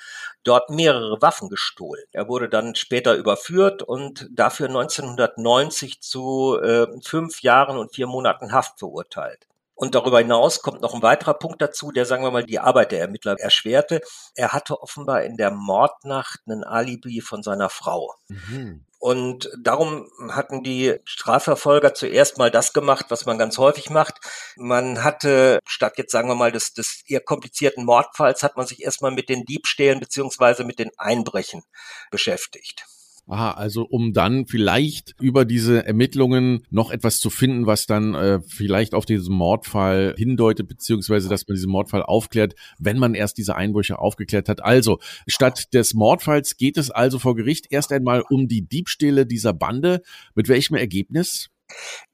dort 0.44 0.72
mehrere 0.72 1.22
Waffen 1.22 1.50
gestohlen. 1.50 2.06
Er 2.12 2.28
wurde 2.28 2.50
dann 2.50 2.74
später 2.74 3.14
überführt 3.14 3.84
und 3.84 4.28
dafür 4.32 4.70
1990 4.70 6.02
zu 6.02 6.58
äh, 6.60 6.88
fünf 7.04 7.44
Jahren 7.44 7.78
und 7.78 7.94
vier 7.94 8.08
Monaten 8.08 8.52
Haft 8.52 8.80
verurteilt. 8.80 9.46
Und 9.76 9.94
darüber 9.94 10.20
hinaus 10.20 10.62
kommt 10.62 10.82
noch 10.82 10.94
ein 10.94 11.02
weiterer 11.02 11.34
Punkt 11.34 11.62
dazu, 11.62 11.92
der, 11.92 12.06
sagen 12.06 12.24
wir 12.24 12.32
mal, 12.32 12.46
die 12.46 12.60
Arbeit 12.60 12.94
der 12.94 13.02
Ermittler 13.02 13.38
erschwerte. 13.38 14.02
Er 14.34 14.54
hatte 14.54 14.82
offenbar 14.82 15.24
in 15.24 15.36
der 15.36 15.52
Mordnacht 15.52 16.40
einen 16.48 16.64
Alibi 16.64 17.20
von 17.22 17.44
seiner 17.44 17.70
Frau. 17.70 18.14
Mhm. 18.30 18.86
Und 19.00 19.52
darum 19.62 20.10
hatten 20.30 20.64
die 20.64 20.96
Strafverfolger 21.04 21.94
zuerst 21.94 22.40
mal 22.40 22.50
das 22.50 22.74
gemacht, 22.74 23.08
was 23.10 23.26
man 23.26 23.38
ganz 23.38 23.58
häufig 23.58 23.90
macht. 23.90 24.16
Man 24.56 25.04
hatte, 25.04 25.60
statt 25.68 25.98
jetzt 25.98 26.12
sagen 26.12 26.28
wir 26.30 26.36
mal 26.36 26.52
des, 26.52 26.74
des 26.74 27.04
eher 27.06 27.20
komplizierten 27.20 27.86
Mordfalls, 27.86 28.42
hat 28.42 28.58
man 28.58 28.66
sich 28.66 28.82
erstmal 28.82 29.12
mit 29.12 29.30
den 29.30 29.46
Diebstählen 29.46 30.00
beziehungsweise 30.00 30.64
mit 30.64 30.80
den 30.80 30.90
Einbrechen 30.98 31.64
beschäftigt. 32.10 32.86
Aha, 33.28 33.52
also 33.52 33.84
um 33.84 34.14
dann 34.14 34.46
vielleicht 34.46 35.16
über 35.20 35.46
diese 35.46 35.84
Ermittlungen 35.84 36.64
noch 36.70 36.92
etwas 36.92 37.20
zu 37.20 37.32
finden, 37.32 37.66
was 37.66 37.88
dann 37.88 38.14
äh, 38.14 38.40
vielleicht 38.48 38.94
auf 38.94 39.06
diesen 39.06 39.34
Mordfall 39.34 40.14
hindeutet, 40.16 40.68
beziehungsweise 40.68 41.28
dass 41.28 41.48
man 41.48 41.56
diesen 41.56 41.72
Mordfall 41.72 42.04
aufklärt, 42.04 42.54
wenn 42.78 43.00
man 43.00 43.16
erst 43.16 43.40
diese 43.40 43.56
Einbrüche 43.56 43.98
aufgeklärt 43.98 44.48
hat. 44.48 44.64
Also 44.64 45.00
statt 45.28 45.74
des 45.74 45.96
Mordfalls 45.96 46.58
geht 46.58 46.78
es 46.78 46.92
also 46.92 47.18
vor 47.18 47.36
Gericht 47.36 47.66
erst 47.72 47.92
einmal 47.92 48.24
um 48.30 48.48
die 48.48 48.62
Diebstähle 48.62 49.26
dieser 49.26 49.54
Bande. 49.54 50.02
Mit 50.36 50.48
welchem 50.48 50.76
Ergebnis? 50.76 51.50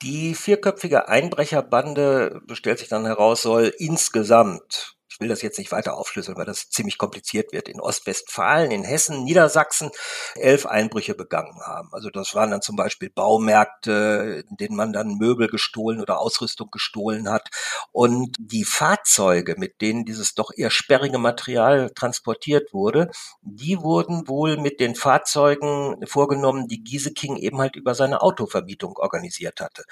Die 0.02 0.34
vierköpfige 0.34 1.10
Einbrecherbande, 1.10 2.42
stellt 2.54 2.80
sich 2.80 2.88
dann 2.88 3.06
heraus, 3.06 3.42
soll 3.42 3.74
insgesamt 3.78 4.96
will 5.22 5.30
das 5.30 5.42
jetzt 5.42 5.60
nicht 5.60 5.72
weiter 5.72 5.98
aufschlüsseln, 5.98 6.38
weil 6.38 6.46
das 6.46 6.70
ziemlich 6.70 6.98
kompliziert 6.98 7.54
wird, 7.54 7.70
in 7.70 7.80
Ostwestfalen, 7.80 8.72
in 8.72 8.84
Hessen, 8.84 9.24
Niedersachsen 9.24 9.92
elf 10.36 10.66
Einbrüche 10.66 11.14
begangen 11.14 11.62
haben. 11.66 11.90
Also 11.94 12.10
das 12.10 12.36
waren 12.36 12.52
dann 12.52 12.62
zum 12.62 12.76
Beispiel 12.76 13.10
Baumärkte, 13.10 14.44
in 14.50 14.58
denen 14.58 14.76
man 14.76 14.92
dann 14.92 15.18
Möbel 15.18 15.48
gestohlen 15.48 16.02
oder 16.02 16.20
Ausrüstung 16.20 16.70
gestohlen 16.72 17.30
hat. 17.30 17.50
Und 17.92 18.36
die 18.40 18.66
Fahrzeuge, 18.66 19.56
mit 19.58 19.82
denen 19.82 20.06
dieses 20.06 20.34
doch 20.34 20.52
eher 20.56 20.72
sperrige 20.72 21.20
Material 21.20 21.92
transportiert 21.92 22.74
wurde, 22.74 23.12
die 23.42 23.78
wurden 23.80 24.28
wohl 24.28 24.58
mit 24.58 24.80
den 24.80 24.96
Fahrzeugen 24.96 25.96
vorgenommen, 26.08 26.68
die 26.68 26.84
Gieseking 26.84 27.38
eben 27.38 27.60
halt 27.60 27.76
über 27.76 27.94
seine 27.94 28.22
Autovermietung 28.22 28.98
organisiert 28.98 29.62
hatte. 29.62 29.84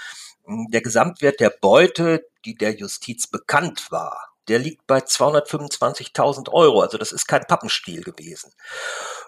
Der 0.72 0.82
Gesamtwert 0.82 1.40
der 1.40 1.52
Beute, 1.52 2.26
die 2.46 2.56
der 2.56 2.76
Justiz 2.76 3.28
bekannt 3.28 3.92
war, 3.92 4.29
der 4.50 4.60
liegt 4.60 4.88
bei 4.88 5.00
225.000 5.00 6.52
Euro. 6.52 6.82
Also 6.82 6.98
das 6.98 7.12
ist 7.12 7.28
kein 7.28 7.46
Pappenstiel 7.46 8.02
gewesen. 8.02 8.52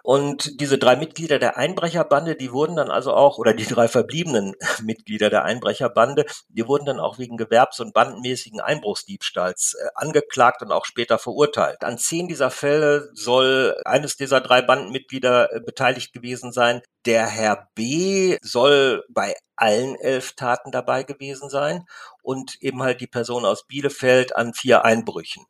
Und 0.03 0.59
diese 0.59 0.79
drei 0.79 0.95
Mitglieder 0.95 1.37
der 1.37 1.57
Einbrecherbande, 1.57 2.35
die 2.35 2.51
wurden 2.51 2.75
dann 2.75 2.89
also 2.89 3.13
auch, 3.13 3.37
oder 3.37 3.53
die 3.53 3.65
drei 3.65 3.87
verbliebenen 3.87 4.55
Mitglieder 4.83 5.29
der 5.29 5.43
Einbrecherbande, 5.45 6.25
die 6.49 6.67
wurden 6.67 6.85
dann 6.85 6.99
auch 6.99 7.19
wegen 7.19 7.37
gewerbs- 7.37 7.79
und 7.79 7.93
bandenmäßigen 7.93 8.59
Einbruchsdiebstahls 8.59 9.75
äh, 9.79 9.89
angeklagt 9.95 10.63
und 10.63 10.71
auch 10.71 10.85
später 10.85 11.19
verurteilt. 11.19 11.83
An 11.83 11.99
zehn 11.99 12.27
dieser 12.27 12.49
Fälle 12.49 13.09
soll 13.13 13.77
eines 13.85 14.17
dieser 14.17 14.41
drei 14.41 14.61
Bandenmitglieder 14.63 15.53
äh, 15.53 15.59
beteiligt 15.59 16.13
gewesen 16.13 16.51
sein. 16.51 16.81
Der 17.05 17.27
Herr 17.27 17.69
B 17.75 18.37
soll 18.41 19.03
bei 19.09 19.35
allen 19.55 19.95
elf 19.95 20.33
Taten 20.33 20.71
dabei 20.71 21.03
gewesen 21.03 21.49
sein 21.49 21.85
und 22.21 22.61
eben 22.61 22.83
halt 22.83 23.01
die 23.01 23.07
Person 23.07 23.45
aus 23.45 23.65
Bielefeld 23.67 24.35
an 24.35 24.53
vier 24.53 24.85
Einbrüchen. 24.85 25.45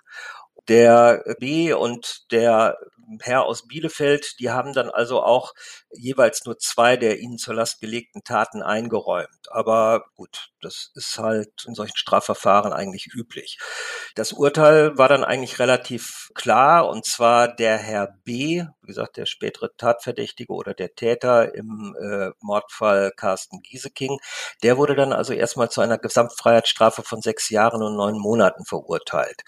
Der 0.67 1.23
B 1.39 1.73
und 1.73 2.25
der 2.31 2.77
Herr 3.21 3.45
aus 3.45 3.67
Bielefeld, 3.67 4.39
die 4.39 4.49
haben 4.49 4.73
dann 4.73 4.89
also 4.89 5.21
auch 5.23 5.53
jeweils 5.91 6.45
nur 6.45 6.57
zwei 6.57 6.97
der 6.97 7.19
ihnen 7.19 7.37
zur 7.37 7.53
Last 7.53 7.81
gelegten 7.81 8.23
Taten 8.23 8.61
eingeräumt. 8.61 9.47
Aber 9.49 10.05
gut, 10.15 10.49
das 10.61 10.91
ist 10.95 11.17
halt 11.17 11.65
in 11.67 11.75
solchen 11.75 11.97
Strafverfahren 11.97 12.73
eigentlich 12.73 13.07
üblich. 13.13 13.57
Das 14.15 14.31
Urteil 14.31 14.97
war 14.97 15.07
dann 15.07 15.23
eigentlich 15.23 15.59
relativ 15.59 16.29
klar, 16.35 16.87
und 16.87 17.05
zwar 17.05 17.53
der 17.53 17.77
Herr 17.77 18.15
B, 18.23 18.63
wie 18.81 18.87
gesagt, 18.87 19.17
der 19.17 19.25
spätere 19.25 19.69
Tatverdächtige 19.77 20.53
oder 20.53 20.73
der 20.73 20.93
Täter 20.95 21.53
im 21.55 21.95
äh, 22.01 22.31
Mordfall 22.39 23.11
Carsten 23.15 23.61
Gieseking, 23.61 24.19
der 24.63 24.77
wurde 24.77 24.95
dann 24.95 25.13
also 25.13 25.33
erstmal 25.33 25.69
zu 25.69 25.81
einer 25.81 25.97
Gesamtfreiheitsstrafe 25.97 27.03
von 27.03 27.21
sechs 27.21 27.49
Jahren 27.49 27.81
und 27.83 27.95
neun 27.95 28.17
Monaten 28.17 28.65
verurteilt. 28.65 29.41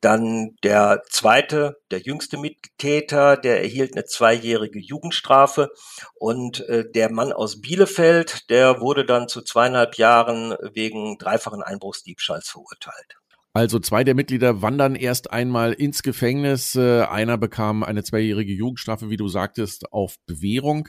Dann 0.00 0.56
der 0.62 1.02
zweite, 1.08 1.76
der 1.90 2.00
jüngste 2.00 2.36
Mittäter, 2.36 3.01
der 3.10 3.60
erhielt 3.62 3.94
eine 3.94 4.04
zweijährige 4.04 4.78
Jugendstrafe 4.78 5.70
und 6.14 6.60
äh, 6.68 6.88
der 6.90 7.10
Mann 7.10 7.32
aus 7.32 7.60
Bielefeld, 7.60 8.50
der 8.50 8.80
wurde 8.80 9.04
dann 9.04 9.28
zu 9.28 9.42
zweieinhalb 9.42 9.96
Jahren 9.96 10.54
wegen 10.72 11.18
dreifachen 11.18 11.62
Einbruchsdiebstahls 11.62 12.48
verurteilt. 12.48 13.21
Also 13.54 13.78
zwei 13.78 14.02
der 14.02 14.14
Mitglieder 14.14 14.62
wandern 14.62 14.94
erst 14.94 15.30
einmal 15.30 15.74
ins 15.74 16.02
Gefängnis. 16.02 16.74
Äh, 16.74 17.02
einer 17.02 17.36
bekam 17.36 17.82
eine 17.82 18.02
zweijährige 18.02 18.52
Jugendstrafe, 18.52 19.10
wie 19.10 19.18
du 19.18 19.28
sagtest, 19.28 19.92
auf 19.92 20.16
Bewährung. 20.24 20.88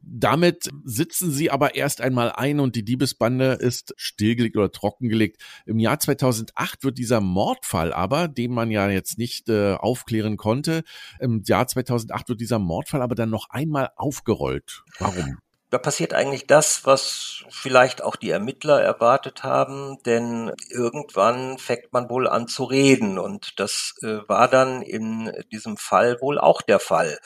Damit 0.00 0.70
sitzen 0.84 1.32
sie 1.32 1.50
aber 1.50 1.74
erst 1.74 2.00
einmal 2.00 2.30
ein 2.30 2.60
und 2.60 2.76
die 2.76 2.84
Diebesbande 2.84 3.54
ist 3.54 3.94
stillgelegt 3.96 4.56
oder 4.56 4.70
trockengelegt. 4.70 5.42
Im 5.66 5.80
Jahr 5.80 5.98
2008 5.98 6.84
wird 6.84 6.98
dieser 6.98 7.20
Mordfall 7.20 7.92
aber, 7.92 8.28
den 8.28 8.52
man 8.52 8.70
ja 8.70 8.88
jetzt 8.88 9.18
nicht 9.18 9.48
äh, 9.48 9.74
aufklären 9.74 10.36
konnte, 10.36 10.84
im 11.18 11.42
Jahr 11.44 11.66
2008 11.66 12.28
wird 12.28 12.40
dieser 12.40 12.60
Mordfall 12.60 13.02
aber 13.02 13.16
dann 13.16 13.30
noch 13.30 13.50
einmal 13.50 13.90
aufgerollt. 13.96 14.84
Warum? 15.00 15.38
Da 15.70 15.78
passiert 15.78 16.14
eigentlich 16.14 16.46
das, 16.46 16.86
was 16.86 17.44
vielleicht 17.48 18.02
auch 18.02 18.16
die 18.16 18.30
Ermittler 18.30 18.80
erwartet 18.80 19.42
haben, 19.42 19.98
denn 20.04 20.52
irgendwann 20.68 21.58
fängt 21.58 21.92
man 21.92 22.08
wohl 22.08 22.28
an 22.28 22.46
zu 22.46 22.64
reden 22.64 23.18
und 23.18 23.58
das 23.58 23.94
äh, 24.02 24.18
war 24.28 24.46
dann 24.48 24.82
in 24.82 25.32
diesem 25.50 25.76
Fall 25.76 26.20
wohl 26.20 26.38
auch 26.38 26.62
der 26.62 26.78
Fall. 26.78 27.18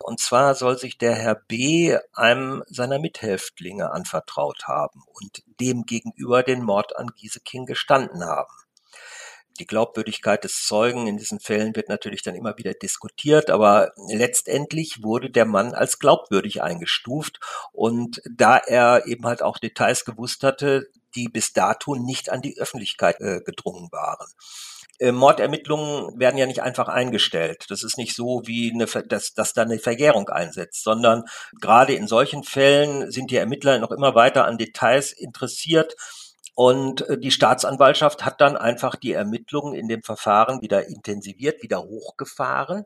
Und 0.00 0.18
zwar 0.18 0.56
soll 0.56 0.78
sich 0.78 0.98
der 0.98 1.14
Herr 1.14 1.36
B. 1.36 1.96
einem 2.12 2.64
seiner 2.66 2.98
Mithäftlinge 2.98 3.92
anvertraut 3.92 4.64
haben 4.66 5.02
und 5.12 5.42
dem 5.60 5.84
gegenüber 5.84 6.42
den 6.42 6.62
Mord 6.62 6.96
an 6.96 7.12
Gieseking 7.14 7.66
gestanden 7.66 8.24
haben. 8.24 8.61
Die 9.58 9.66
Glaubwürdigkeit 9.66 10.44
des 10.44 10.64
Zeugen 10.66 11.06
in 11.06 11.16
diesen 11.16 11.40
Fällen 11.40 11.76
wird 11.76 11.88
natürlich 11.88 12.22
dann 12.22 12.34
immer 12.34 12.56
wieder 12.58 12.74
diskutiert, 12.74 13.50
aber 13.50 13.92
letztendlich 14.08 15.02
wurde 15.02 15.30
der 15.30 15.44
Mann 15.44 15.74
als 15.74 15.98
glaubwürdig 15.98 16.62
eingestuft 16.62 17.40
und 17.72 18.20
da 18.30 18.56
er 18.56 19.06
eben 19.06 19.26
halt 19.26 19.42
auch 19.42 19.58
Details 19.58 20.04
gewusst 20.04 20.42
hatte, 20.42 20.88
die 21.14 21.28
bis 21.28 21.52
dato 21.52 21.94
nicht 21.94 22.30
an 22.30 22.40
die 22.40 22.58
Öffentlichkeit 22.58 23.20
äh, 23.20 23.40
gedrungen 23.40 23.88
waren. 23.92 24.26
Äh, 24.98 25.12
Mordermittlungen 25.12 26.18
werden 26.18 26.38
ja 26.38 26.46
nicht 26.46 26.62
einfach 26.62 26.88
eingestellt. 26.88 27.66
Das 27.68 27.82
ist 27.82 27.98
nicht 27.98 28.14
so, 28.14 28.42
wie 28.46 28.72
eine, 28.72 28.86
dass, 28.86 29.34
dass 29.34 29.52
da 29.52 29.62
eine 29.62 29.78
Verjährung 29.78 30.28
einsetzt, 30.28 30.84
sondern 30.84 31.24
gerade 31.60 31.94
in 31.94 32.06
solchen 32.06 32.44
Fällen 32.44 33.10
sind 33.10 33.30
die 33.30 33.36
Ermittler 33.36 33.78
noch 33.78 33.90
immer 33.90 34.14
weiter 34.14 34.44
an 34.44 34.58
Details 34.58 35.12
interessiert 35.12 35.96
und 36.54 37.08
äh, 37.08 37.18
die 37.18 37.30
Staatsanwaltschaft 37.30 38.24
hat 38.24 38.40
dann 38.40 38.56
einfach 38.56 38.96
die 38.96 39.12
Ermittlungen 39.12 39.74
in 39.74 39.88
dem 39.88 40.02
Verfahren 40.02 40.60
wieder 40.60 40.86
intensiviert, 40.86 41.62
wieder 41.62 41.82
hochgefahren, 41.82 42.84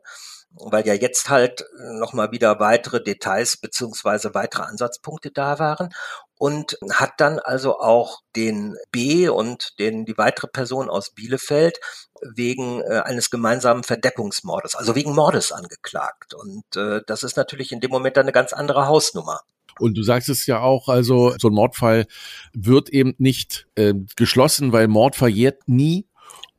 weil 0.51 0.87
ja 0.87 0.93
jetzt 0.93 1.29
halt 1.29 1.65
nochmal 1.99 2.31
wieder 2.31 2.59
weitere 2.59 3.03
Details 3.03 3.57
beziehungsweise 3.57 4.33
weitere 4.33 4.63
Ansatzpunkte 4.63 5.31
da 5.31 5.59
waren 5.59 5.89
und 6.37 6.77
hat 6.93 7.13
dann 7.17 7.39
also 7.39 7.79
auch 7.79 8.21
den 8.35 8.77
B 8.91 9.27
und 9.27 9.77
den, 9.79 10.05
die 10.05 10.17
weitere 10.17 10.47
Person 10.47 10.89
aus 10.89 11.11
Bielefeld 11.11 11.79
wegen 12.21 12.81
äh, 12.81 13.01
eines 13.03 13.29
gemeinsamen 13.29 13.83
Verdeckungsmordes, 13.83 14.75
also 14.75 14.95
wegen 14.95 15.13
Mordes 15.13 15.51
angeklagt. 15.51 16.33
Und 16.33 16.63
äh, 16.75 17.01
das 17.05 17.23
ist 17.23 17.37
natürlich 17.37 17.71
in 17.71 17.81
dem 17.81 17.91
Moment 17.91 18.17
dann 18.17 18.25
eine 18.25 18.31
ganz 18.31 18.53
andere 18.53 18.87
Hausnummer. 18.87 19.41
Und 19.79 19.97
du 19.97 20.03
sagst 20.03 20.29
es 20.29 20.45
ja 20.45 20.61
auch, 20.61 20.87
also 20.87 21.33
so 21.39 21.49
ein 21.49 21.53
Mordfall 21.53 22.05
wird 22.53 22.89
eben 22.89 23.13
nicht 23.17 23.67
äh, 23.75 23.93
geschlossen, 24.15 24.71
weil 24.71 24.87
Mord 24.87 25.15
verjährt 25.15 25.67
nie. 25.67 26.05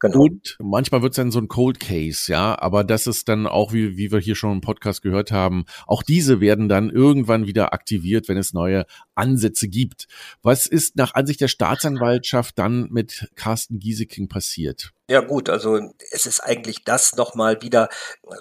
Genau. 0.01 0.23
Und 0.23 0.57
manchmal 0.61 1.03
wird 1.03 1.13
es 1.13 1.17
dann 1.17 1.33
so 1.33 1.41
ein 1.41 1.49
Cold 1.49 1.81
Case, 1.81 2.31
ja, 2.31 2.57
aber 2.61 2.85
das 2.85 3.09
ist 3.09 3.29
dann 3.29 3.49
auch, 3.49 3.73
wie, 3.73 3.97
wie 3.97 4.13
wir 4.13 4.21
hier 4.21 4.37
schon 4.37 4.53
im 4.53 4.61
Podcast 4.61 5.03
gehört 5.03 5.33
haben, 5.33 5.65
auch 5.89 6.05
diese 6.05 6.41
werden 6.41 6.69
dann 6.69 6.89
irgendwann 6.89 7.47
wieder 7.47 7.73
aktiviert, 7.73 8.29
wenn 8.29 8.39
es 8.39 8.53
neue 8.53 8.87
Ansätze 9.17 9.69
gibt. 9.69 10.07
Was 10.41 10.67
ist 10.67 10.95
nach 10.97 11.15
Ansicht 11.15 11.41
der 11.41 11.49
Staatsanwaltschaft 11.49 12.57
dann 12.59 12.89
mit 12.91 13.29
Carsten 13.35 13.81
Gieseking 13.81 14.29
passiert? 14.29 14.93
Ja 15.11 15.21
gut, 15.21 15.49
also 15.49 15.81
es 16.11 16.27
ist 16.27 16.41
eigentlich 16.41 16.85
das 16.85 17.17
nochmal 17.17 17.62
wieder 17.62 17.88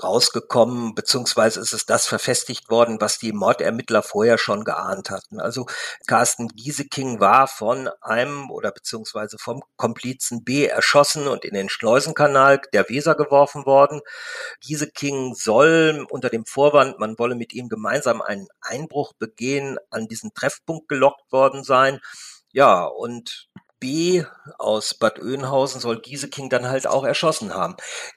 rausgekommen, 0.04 0.96
beziehungsweise 0.96 1.62
ist 1.62 1.72
es 1.72 1.86
das 1.86 2.08
verfestigt 2.08 2.70
worden, 2.70 3.00
was 3.00 3.20
die 3.20 3.32
Mordermittler 3.32 4.04
vorher 4.04 4.38
schon 4.38 4.66
geahnt 4.66 5.10
hatten. 5.10 5.40
Also 5.40 5.66
Carsten 6.08 6.50
Gieseking 6.50 7.22
war 7.22 7.48
von 7.48 7.90
einem 8.02 8.52
oder 8.52 8.74
beziehungsweise 8.74 9.38
vom 9.40 9.64
Komplizen 9.78 10.44
B 10.44 10.66
erschossen 10.66 11.30
und 11.30 11.46
in 11.46 11.54
den 11.54 11.70
Schleusenkanal 11.70 12.60
der 12.74 12.90
Weser 12.90 13.16
geworfen 13.16 13.66
worden. 13.66 14.02
Gieseking 14.60 15.36
soll 15.36 16.06
unter 16.10 16.30
dem 16.30 16.46
Vorwand, 16.46 17.00
man 17.00 17.18
wolle 17.18 17.36
mit 17.36 17.54
ihm 17.54 17.70
gemeinsam 17.70 18.22
einen 18.22 18.48
Einbruch 18.60 19.14
begehen, 19.18 19.78
an 19.90 20.08
diesen 20.10 20.34
Treffpunkt 20.34 20.90
gelockt 20.90 21.32
worden 21.32 21.64
sein. 21.64 22.02
Ja, 22.52 22.84
und 22.84 23.48
B 23.80 24.24
aus 24.58 24.94
Bad 24.96 25.20
Oeynhausen 25.20 25.82
soll 25.82 26.02
Gieseking 26.02 26.50
dann 26.50 26.68
halt 26.68 26.88
auch 26.88 27.04
erschossen 27.04 27.54
haben. 27.54 27.76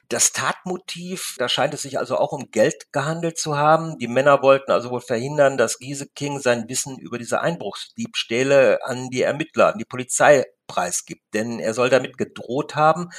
Das 0.09 0.31
Tatmotiv, 0.31 1.35
da 1.37 1.49
scheint 1.49 1.73
es 1.73 1.83
sich 1.83 1.99
also 1.99 2.17
auch 2.17 2.31
um 2.31 2.51
Geld 2.51 2.91
gehandelt 2.91 3.37
zu 3.37 3.57
haben. 3.57 3.97
Die 3.99 4.07
Männer 4.07 4.41
wollten 4.41 4.71
also 4.71 4.89
wohl 4.89 5.01
verhindern, 5.01 5.57
dass 5.57 5.79
Gieseking 5.79 6.39
sein 6.39 6.67
Wissen 6.69 6.97
über 6.99 7.17
diese 7.17 7.41
Einbruchsdiebstähle 7.41 8.79
an 8.85 9.09
die 9.09 9.21
Ermittler, 9.21 9.73
an 9.73 9.77
die 9.77 9.85
Polizei 9.85 10.45
preisgibt. 10.67 11.21
Denn 11.33 11.59
er 11.59 11.73
soll 11.73 11.89
damit 11.89 12.17
gedroht 12.17 12.75
haben, 12.75 13.09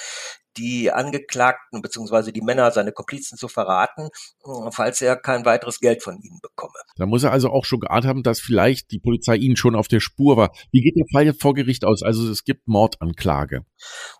die 0.56 0.90
Angeklagten 0.90 1.82
bzw. 1.82 2.32
die 2.32 2.42
Männer, 2.42 2.70
seine 2.70 2.92
Komplizen 2.92 3.38
zu 3.38 3.48
verraten, 3.48 4.08
äh, 4.44 4.70
falls 4.70 5.00
er 5.00 5.16
kein 5.16 5.44
weiteres 5.44 5.80
Geld 5.80 6.02
von 6.02 6.18
ihnen 6.20 6.40
bekomme. 6.40 6.74
Da 6.96 7.06
muss 7.06 7.24
er 7.24 7.32
also 7.32 7.50
auch 7.50 7.64
schon 7.64 7.80
geahnt 7.80 8.06
haben, 8.06 8.22
dass 8.22 8.40
vielleicht 8.40 8.90
die 8.90 9.00
Polizei 9.00 9.36
ihn 9.36 9.56
schon 9.56 9.74
auf 9.74 9.88
der 9.88 10.00
Spur 10.00 10.36
war. 10.36 10.52
Wie 10.70 10.80
geht 10.80 10.96
der 10.96 11.06
Fall 11.12 11.26
jetzt 11.26 11.42
vor 11.42 11.54
Gericht 11.54 11.84
aus? 11.84 12.02
Also 12.02 12.30
es 12.30 12.44
gibt 12.44 12.66
Mordanklage. 12.66 13.64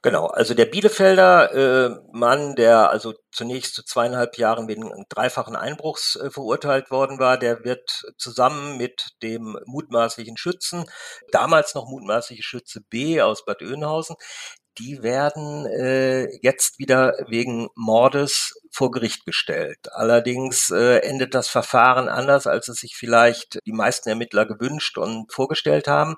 Genau, 0.02 0.26
also 0.26 0.54
der 0.54 0.66
Bielefelder 0.66 1.52
äh, 1.52 1.96
Mann, 2.12 2.56
der 2.56 2.90
also 2.90 3.14
zunächst 3.30 3.74
zu 3.74 3.84
zweieinhalb 3.84 4.36
Jahren 4.38 4.68
wegen 4.68 4.90
dreifachen 5.08 5.56
Einbruchs 5.56 6.16
äh, 6.16 6.30
verurteilt 6.30 6.90
worden 6.90 7.18
war, 7.18 7.38
der 7.38 7.64
wird 7.64 8.02
zusammen 8.18 8.76
mit 8.76 9.10
dem 9.22 9.58
mutmaßlichen 9.66 10.36
Schützen, 10.36 10.84
damals 11.30 11.74
noch 11.74 11.88
mutmaßliche 11.88 12.42
Schütze 12.42 12.80
B 12.88 13.20
aus 13.20 13.44
Bad 13.44 13.62
Oeynhausen, 13.62 14.16
die 14.78 15.02
werden 15.02 15.66
äh, 15.66 16.34
jetzt 16.42 16.78
wieder 16.78 17.14
wegen 17.28 17.68
Mordes 17.74 18.61
vor 18.72 18.90
Gericht 18.90 19.26
gestellt. 19.26 19.92
Allerdings 19.92 20.70
äh, 20.70 20.98
endet 21.00 21.34
das 21.34 21.48
Verfahren 21.48 22.08
anders, 22.08 22.46
als 22.46 22.68
es 22.68 22.78
sich 22.78 22.96
vielleicht 22.96 23.58
die 23.66 23.72
meisten 23.72 24.08
Ermittler 24.08 24.46
gewünscht 24.46 24.96
und 24.98 25.30
vorgestellt 25.32 25.88
haben. 25.88 26.16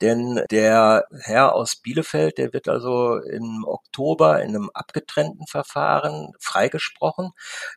Denn 0.00 0.42
der 0.50 1.06
Herr 1.20 1.54
aus 1.54 1.76
Bielefeld, 1.76 2.38
der 2.38 2.52
wird 2.52 2.68
also 2.68 3.18
im 3.18 3.64
Oktober 3.64 4.42
in 4.42 4.48
einem 4.48 4.70
abgetrennten 4.74 5.46
Verfahren 5.46 6.32
freigesprochen, 6.40 7.30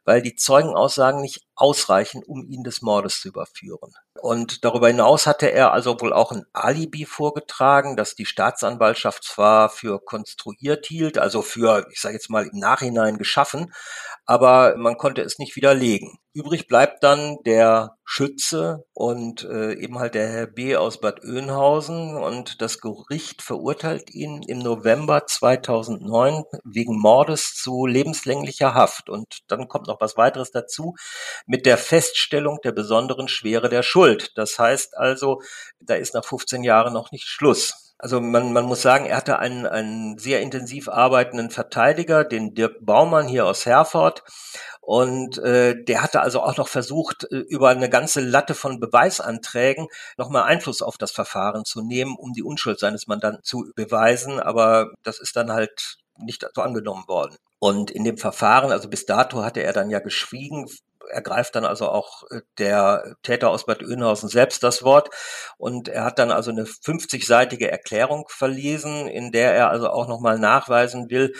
weil 0.05 0.23
die 0.23 0.35
Zeugenaussagen 0.35 1.21
nicht 1.21 1.45
ausreichen, 1.53 2.23
um 2.25 2.43
ihn 2.43 2.63
des 2.63 2.81
Mordes 2.81 3.21
zu 3.21 3.27
überführen. 3.29 3.93
Und 4.21 4.65
darüber 4.65 4.87
hinaus 4.87 5.27
hatte 5.27 5.51
er 5.51 5.71
also 5.71 5.99
wohl 6.01 6.13
auch 6.13 6.31
ein 6.31 6.45
Alibi 6.51 7.05
vorgetragen, 7.05 7.95
das 7.95 8.15
die 8.15 8.25
Staatsanwaltschaft 8.25 9.23
zwar 9.23 9.69
für 9.69 9.99
konstruiert 10.03 10.85
hielt, 10.85 11.17
also 11.17 11.41
für, 11.41 11.85
ich 11.91 12.01
sage 12.01 12.15
jetzt 12.15 12.29
mal, 12.29 12.47
im 12.47 12.57
Nachhinein 12.57 13.17
geschaffen, 13.17 13.73
aber 14.25 14.75
man 14.77 14.97
konnte 14.97 15.21
es 15.21 15.37
nicht 15.37 15.55
widerlegen. 15.55 16.17
Übrig 16.33 16.67
bleibt 16.67 17.03
dann 17.03 17.37
der 17.45 17.95
Schütze 18.03 18.83
und 18.93 19.43
äh, 19.45 19.73
eben 19.73 19.99
halt 19.99 20.15
der 20.15 20.27
Herr 20.27 20.47
B. 20.47 20.75
aus 20.75 20.99
Bad 20.99 21.23
Oeynhausen 21.23 22.17
und 22.17 22.61
das 22.61 22.81
Gericht 22.81 23.41
verurteilt 23.41 24.13
ihn 24.13 24.41
im 24.47 24.59
November 24.59 25.25
2009 25.25 26.43
wegen 26.65 26.99
Mordes 26.99 27.53
zu 27.53 27.85
lebenslänglicher 27.85 28.73
Haft. 28.73 29.09
Und 29.09 29.43
dann 29.47 29.67
kommt 29.67 29.87
noch 29.87 30.01
was 30.01 30.17
weiteres 30.17 30.51
dazu 30.51 30.95
mit 31.45 31.65
der 31.65 31.77
Feststellung 31.77 32.59
der 32.63 32.73
besonderen 32.73 33.27
Schwere 33.27 33.69
der 33.69 33.83
Schuld. 33.83 34.31
Das 34.35 34.59
heißt 34.59 34.97
also, 34.97 35.39
da 35.79 35.95
ist 35.95 36.15
nach 36.15 36.25
15 36.25 36.63
Jahren 36.63 36.93
noch 36.93 37.11
nicht 37.11 37.27
Schluss. 37.27 37.84
Also 38.05 38.21
man, 38.21 38.53
man 38.53 38.65
muss 38.65 38.83
sagen, 38.83 39.07
er 39.07 39.17
hatte 39.17 39.39
einen, 39.39 39.65
einen 39.65 40.19
sehr 40.19 40.39
intensiv 40.41 40.89
arbeitenden 40.89 41.49
Verteidiger, 41.49 42.23
den 42.23 42.53
Dirk 42.53 42.85
Baumann 42.85 43.27
hier 43.27 43.47
aus 43.47 43.65
Herford. 43.65 44.21
Und 44.79 45.39
äh, 45.39 45.83
der 45.83 46.03
hatte 46.03 46.21
also 46.21 46.41
auch 46.41 46.55
noch 46.55 46.67
versucht, 46.67 47.23
äh, 47.31 47.37
über 47.37 47.69
eine 47.69 47.89
ganze 47.89 48.21
Latte 48.21 48.53
von 48.53 48.79
Beweisanträgen 48.79 49.87
nochmal 50.17 50.43
Einfluss 50.43 50.83
auf 50.83 50.99
das 50.99 51.09
Verfahren 51.09 51.65
zu 51.65 51.81
nehmen, 51.81 52.15
um 52.15 52.33
die 52.33 52.43
Unschuld 52.43 52.79
seines 52.79 53.07
Mandanten 53.07 53.41
zu 53.43 53.71
beweisen. 53.75 54.39
Aber 54.39 54.91
das 55.01 55.19
ist 55.19 55.35
dann 55.35 55.51
halt 55.51 55.97
nicht 56.19 56.47
so 56.53 56.61
angenommen 56.61 57.05
worden. 57.07 57.37
Und 57.57 57.89
in 57.89 58.03
dem 58.03 58.19
Verfahren, 58.19 58.71
also 58.71 58.87
bis 58.87 59.07
dato 59.07 59.43
hatte 59.43 59.63
er 59.63 59.73
dann 59.73 59.89
ja 59.89 59.97
geschwiegen, 59.97 60.69
ergreift 61.09 61.55
dann 61.55 61.65
also 61.65 61.89
auch 61.89 62.23
äh, 62.31 62.41
der 62.57 63.15
Täter 63.23 63.49
aus 63.49 63.65
Bad 63.65 63.83
Oeynhausen 63.83 64.29
selbst 64.29 64.63
das 64.63 64.83
Wort 64.83 65.09
und 65.57 65.87
er 65.87 66.03
hat 66.03 66.19
dann 66.19 66.31
also 66.31 66.51
eine 66.51 66.63
50-seitige 66.63 67.67
Erklärung 67.67 68.25
verlesen, 68.29 69.07
in 69.07 69.31
der 69.31 69.53
er 69.53 69.69
also 69.69 69.89
auch 69.89 70.07
nochmal 70.07 70.39
nachweisen 70.39 71.09
will, 71.09 71.33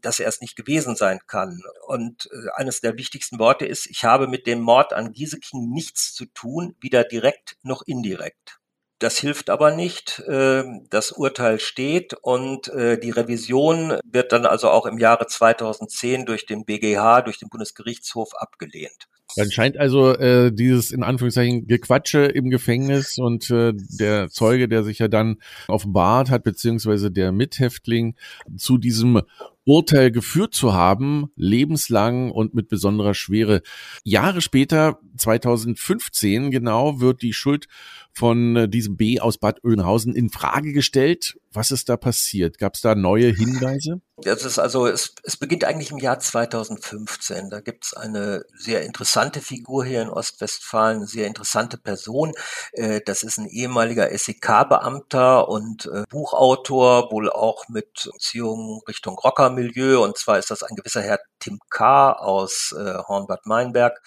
dass 0.00 0.20
er 0.20 0.28
es 0.28 0.40
nicht 0.40 0.56
gewesen 0.56 0.96
sein 0.96 1.20
kann. 1.26 1.60
Und 1.86 2.28
äh, 2.32 2.50
eines 2.54 2.80
der 2.80 2.96
wichtigsten 2.96 3.38
Worte 3.38 3.66
ist, 3.66 3.86
ich 3.86 4.04
habe 4.04 4.28
mit 4.28 4.46
dem 4.46 4.60
Mord 4.60 4.92
an 4.92 5.12
Gieseking 5.12 5.70
nichts 5.70 6.14
zu 6.14 6.26
tun, 6.26 6.76
weder 6.80 7.04
direkt 7.04 7.56
noch 7.62 7.82
indirekt. 7.86 8.58
Das 9.04 9.18
hilft 9.18 9.50
aber 9.50 9.76
nicht. 9.76 10.22
Ähm, 10.30 10.86
das 10.88 11.12
Urteil 11.12 11.60
steht 11.60 12.14
und 12.22 12.68
äh, 12.68 12.98
die 12.98 13.10
Revision 13.10 13.98
wird 14.10 14.32
dann 14.32 14.46
also 14.46 14.70
auch 14.70 14.86
im 14.86 14.96
Jahre 14.96 15.26
2010 15.26 16.24
durch 16.24 16.46
den 16.46 16.64
BGH, 16.64 17.20
durch 17.20 17.38
den 17.38 17.50
Bundesgerichtshof 17.50 18.34
abgelehnt. 18.34 19.06
Dann 19.36 19.50
scheint 19.50 19.76
also 19.76 20.14
äh, 20.14 20.50
dieses 20.52 20.90
in 20.90 21.02
Anführungszeichen 21.02 21.66
Gequatsche 21.66 22.20
im 22.24 22.48
Gefängnis 22.48 23.18
und 23.18 23.50
äh, 23.50 23.74
der 23.74 24.30
Zeuge, 24.30 24.68
der 24.68 24.84
sich 24.84 25.00
ja 25.00 25.08
dann 25.08 25.36
offenbart 25.68 26.30
hat, 26.30 26.42
beziehungsweise 26.42 27.10
der 27.10 27.30
Mithäftling 27.30 28.14
zu 28.56 28.78
diesem 28.78 29.20
Urteil 29.66 30.10
geführt 30.10 30.54
zu 30.54 30.74
haben, 30.74 31.30
lebenslang 31.36 32.30
und 32.30 32.54
mit 32.54 32.68
besonderer 32.68 33.14
Schwere. 33.14 33.62
Jahre 34.04 34.40
später, 34.40 34.98
2015 35.16 36.50
genau, 36.50 37.00
wird 37.00 37.22
die 37.22 37.32
Schuld 37.32 37.66
von 38.14 38.56
äh, 38.56 38.68
diesem 38.68 38.96
B 38.96 39.20
aus 39.20 39.38
Bad 39.38 39.64
Oeynhausen 39.64 40.14
in 40.14 40.30
Frage 40.30 40.72
gestellt. 40.72 41.36
Was 41.52 41.70
ist 41.70 41.88
da 41.88 41.96
passiert? 41.96 42.58
Gab 42.58 42.74
es 42.74 42.80
da 42.80 42.94
neue 42.94 43.32
Hinweise? 43.32 44.00
Das 44.18 44.44
ist 44.44 44.58
also, 44.58 44.86
es, 44.86 45.14
es 45.24 45.36
beginnt 45.36 45.64
eigentlich 45.64 45.90
im 45.90 45.98
Jahr 45.98 46.20
2015. 46.20 47.50
Da 47.50 47.60
gibt 47.60 47.86
es 47.86 47.94
eine 47.94 48.44
sehr 48.56 48.82
interessante 48.82 49.40
Figur 49.40 49.84
hier 49.84 50.02
in 50.02 50.08
Ostwestfalen, 50.08 50.98
eine 50.98 51.06
sehr 51.06 51.26
interessante 51.26 51.76
Person. 51.76 52.32
Äh, 52.72 53.00
das 53.04 53.24
ist 53.24 53.38
ein 53.38 53.46
ehemaliger 53.46 54.16
SEK-Beamter 54.16 55.48
und 55.48 55.86
äh, 55.86 56.04
Buchautor, 56.08 57.10
wohl 57.10 57.30
auch 57.30 57.68
mit 57.68 58.08
Beziehungen 58.12 58.80
Richtung 58.86 59.18
Rockermilieu. 59.18 60.02
Und 60.02 60.16
zwar 60.16 60.38
ist 60.38 60.50
das 60.52 60.62
ein 60.62 60.76
gewisser 60.76 61.02
Herr 61.02 61.18
Tim 61.40 61.58
K. 61.68 62.12
aus 62.12 62.74
Hornbad 62.74 63.44
Meinberg. 63.44 64.00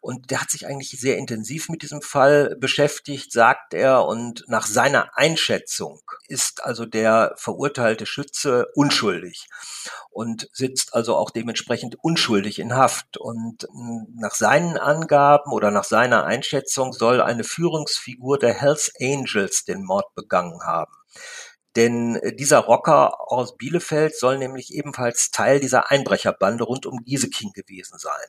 Und 0.00 0.30
der 0.30 0.40
hat 0.40 0.50
sich 0.50 0.66
eigentlich 0.66 0.98
sehr 0.98 1.18
intensiv 1.18 1.68
mit 1.68 1.82
diesem 1.82 2.00
Fall 2.00 2.56
beschäftigt, 2.58 3.32
sagt 3.32 3.74
er. 3.74 4.06
Und 4.06 4.44
nach 4.48 4.66
seiner 4.66 5.16
Einschätzung 5.16 6.00
ist 6.26 6.64
also 6.64 6.86
der 6.86 7.34
verurteilte 7.36 8.06
Schütze 8.06 8.66
unschuldig 8.74 9.48
und 10.10 10.48
sitzt 10.52 10.94
also 10.94 11.16
auch 11.16 11.30
dementsprechend 11.30 11.96
unschuldig 12.02 12.58
in 12.58 12.74
Haft. 12.74 13.18
Und 13.18 13.64
hm, 13.64 14.06
nach 14.16 14.34
seinen 14.34 14.78
Angaben 14.78 15.52
oder 15.52 15.70
nach 15.70 15.84
seiner 15.84 16.24
Einschätzung 16.24 16.94
soll 16.94 17.20
eine 17.20 17.44
Führungsfigur 17.44 18.38
der 18.38 18.54
Hells 18.54 18.92
Angels 19.00 19.64
den 19.64 19.84
Mord 19.84 20.14
begangen 20.14 20.62
haben. 20.64 20.94
Denn 21.76 22.16
äh, 22.16 22.34
dieser 22.34 22.58
Rocker 22.58 23.30
aus 23.30 23.56
Bielefeld 23.56 24.16
soll 24.16 24.38
nämlich 24.38 24.72
ebenfalls 24.74 25.30
Teil 25.30 25.60
dieser 25.60 25.90
Einbrecherbande 25.90 26.64
rund 26.64 26.86
um 26.86 27.04
Gieseking 27.04 27.52
gewesen 27.52 27.98
sein 27.98 28.26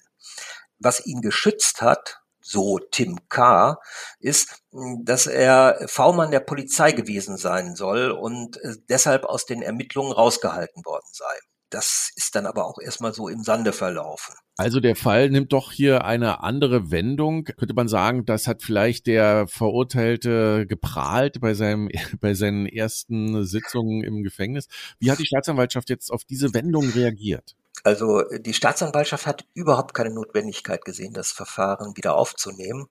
was 0.82 1.06
ihn 1.06 1.22
geschützt 1.22 1.82
hat, 1.82 2.22
so 2.42 2.80
Tim 2.80 3.20
K., 3.30 3.78
ist, 4.20 4.62
dass 5.04 5.28
er 5.28 5.86
V-Mann 5.88 6.32
der 6.32 6.40
Polizei 6.40 6.92
gewesen 6.92 7.38
sein 7.38 7.76
soll 7.76 8.12
und 8.12 8.58
äh, 8.58 8.76
deshalb 8.90 9.26
aus 9.26 9.46
den 9.46 9.62
Ermittlungen 9.62 10.12
rausgehalten 10.12 10.84
worden 10.86 11.08
sei. 11.12 11.40
Das 11.70 12.10
ist 12.16 12.36
dann 12.36 12.46
aber 12.46 12.66
auch 12.66 12.80
erstmal 12.80 13.14
so 13.14 13.30
im 13.30 13.44
Sande 13.44 13.72
verlaufen. 13.72 14.36
Also 14.62 14.80
der 14.80 14.96
Fall 14.96 15.32
nimmt 15.32 15.54
doch 15.54 15.72
hier 15.72 16.06
eine 16.06 16.44
andere 16.44 16.92
Wendung. 16.92 17.46
Könnte 17.46 17.74
man 17.74 17.88
sagen, 17.88 18.26
das 18.26 18.46
hat 18.46 18.62
vielleicht 18.62 19.08
der 19.08 19.48
Verurteilte 19.48 20.68
geprahlt 20.68 21.42
bei 21.42 21.56
seinem, 21.56 21.90
bei 22.22 22.36
seinen 22.36 22.68
ersten 22.68 23.44
Sitzungen 23.44 24.04
im 24.04 24.22
Gefängnis. 24.22 24.68
Wie 25.00 25.10
hat 25.10 25.18
die 25.18 25.26
Staatsanwaltschaft 25.26 25.90
jetzt 25.90 26.12
auf 26.12 26.26
diese 26.26 26.54
Wendung 26.54 26.88
reagiert? 26.90 27.56
Also 27.84 28.22
die 28.32 28.54
Staatsanwaltschaft 28.54 29.26
hat 29.26 29.46
überhaupt 29.56 29.96
keine 29.96 30.14
Notwendigkeit 30.14 30.86
gesehen, 30.86 31.14
das 31.14 31.32
Verfahren 31.32 31.98
wieder 31.98 32.16
aufzunehmen. 32.16 32.88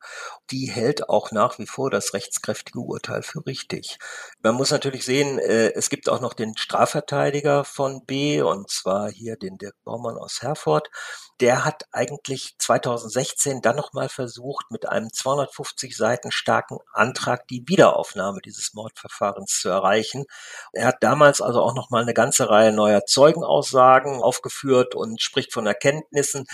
Die 0.51 0.67
hält 0.67 1.09
auch 1.09 1.31
nach 1.31 1.61
wie 1.61 1.67
vor 1.67 1.91
das 1.91 2.13
rechtskräftige 2.13 2.81
Urteil 2.81 3.23
für 3.23 3.47
richtig. 3.47 3.99
Man 4.43 4.57
muss 4.57 4.73
natürlich 4.73 5.05
sehen, 5.05 5.39
äh, 5.39 5.73
es 5.75 5.91
gibt 5.91 6.09
auch 6.09 6.21
noch 6.21 6.35
den 6.35 6.57
Strafverteidiger 6.57 7.65
von 7.65 8.05
B, 8.05 8.43
und 8.43 8.69
zwar 8.69 9.09
hier 9.11 9.37
den 9.37 9.59
Dirk 9.59 9.77
Baumann 9.85 10.17
aus 10.17 10.43
Herford. 10.43 10.91
Der 11.41 11.65
hat 11.65 11.85
eigentlich 11.93 12.55
2016 12.59 13.63
dann 13.63 13.77
nochmal 13.77 14.09
versucht, 14.09 14.71
mit 14.71 14.89
einem 14.89 15.13
250 15.13 15.97
Seiten 15.97 16.31
starken 16.31 16.79
Antrag 16.93 17.49
die 17.49 17.65
Wiederaufnahme 17.67 18.41
dieses 18.41 18.75
Mordverfahrens 18.75 19.59
zu 19.61 19.69
erreichen. 19.69 20.27
Er 20.73 20.87
hat 20.87 20.97
damals 21.01 21.41
also 21.41 21.63
auch 21.63 21.75
nochmal 21.75 22.03
eine 22.03 22.15
ganze 22.15 22.51
Reihe 22.51 22.73
neuer 22.73 23.07
Zeugenaussagen 23.07 24.23
aufgeführt 24.23 24.95
und 24.95 25.21
spricht 25.23 25.53
von 25.53 25.67
Erkenntnissen, 25.67 26.45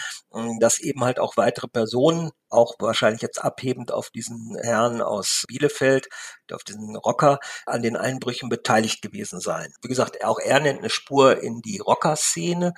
dass 0.60 0.78
eben 0.78 1.04
halt 1.04 1.18
auch 1.18 1.36
weitere 1.36 1.68
Personen 1.68 2.30
auch 2.48 2.74
wahrscheinlich 2.78 3.22
jetzt 3.22 3.42
abhebend 3.42 3.90
auf 3.90 4.10
diesen 4.10 4.56
Herrn 4.62 5.02
aus 5.02 5.44
Bielefeld, 5.48 6.08
auf 6.52 6.62
diesen 6.62 6.94
Rocker, 6.96 7.40
an 7.66 7.82
den 7.82 7.96
Einbrüchen 7.96 8.48
beteiligt 8.48 9.02
gewesen 9.02 9.40
sein. 9.40 9.72
Wie 9.82 9.88
gesagt, 9.88 10.24
auch 10.24 10.38
er 10.38 10.60
nennt 10.60 10.78
eine 10.78 10.90
Spur 10.90 11.42
in 11.42 11.60
die 11.60 11.78
Rockerszene. 11.78 12.72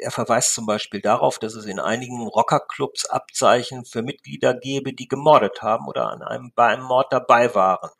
Er 0.00 0.10
verweist 0.10 0.54
zum 0.54 0.66
Beispiel 0.66 1.00
darauf, 1.00 1.38
dass 1.38 1.54
es 1.54 1.66
in 1.66 1.78
einigen 1.78 2.26
Rockerclubs 2.26 3.06
Abzeichen 3.06 3.84
für 3.84 4.02
Mitglieder 4.02 4.54
gebe, 4.54 4.92
die 4.92 5.08
gemordet 5.08 5.62
haben 5.62 5.86
oder 5.86 6.10
an 6.10 6.22
einem, 6.22 6.52
bei 6.54 6.66
einem 6.66 6.84
Mord 6.84 7.12
dabei 7.12 7.54
waren. 7.54 7.90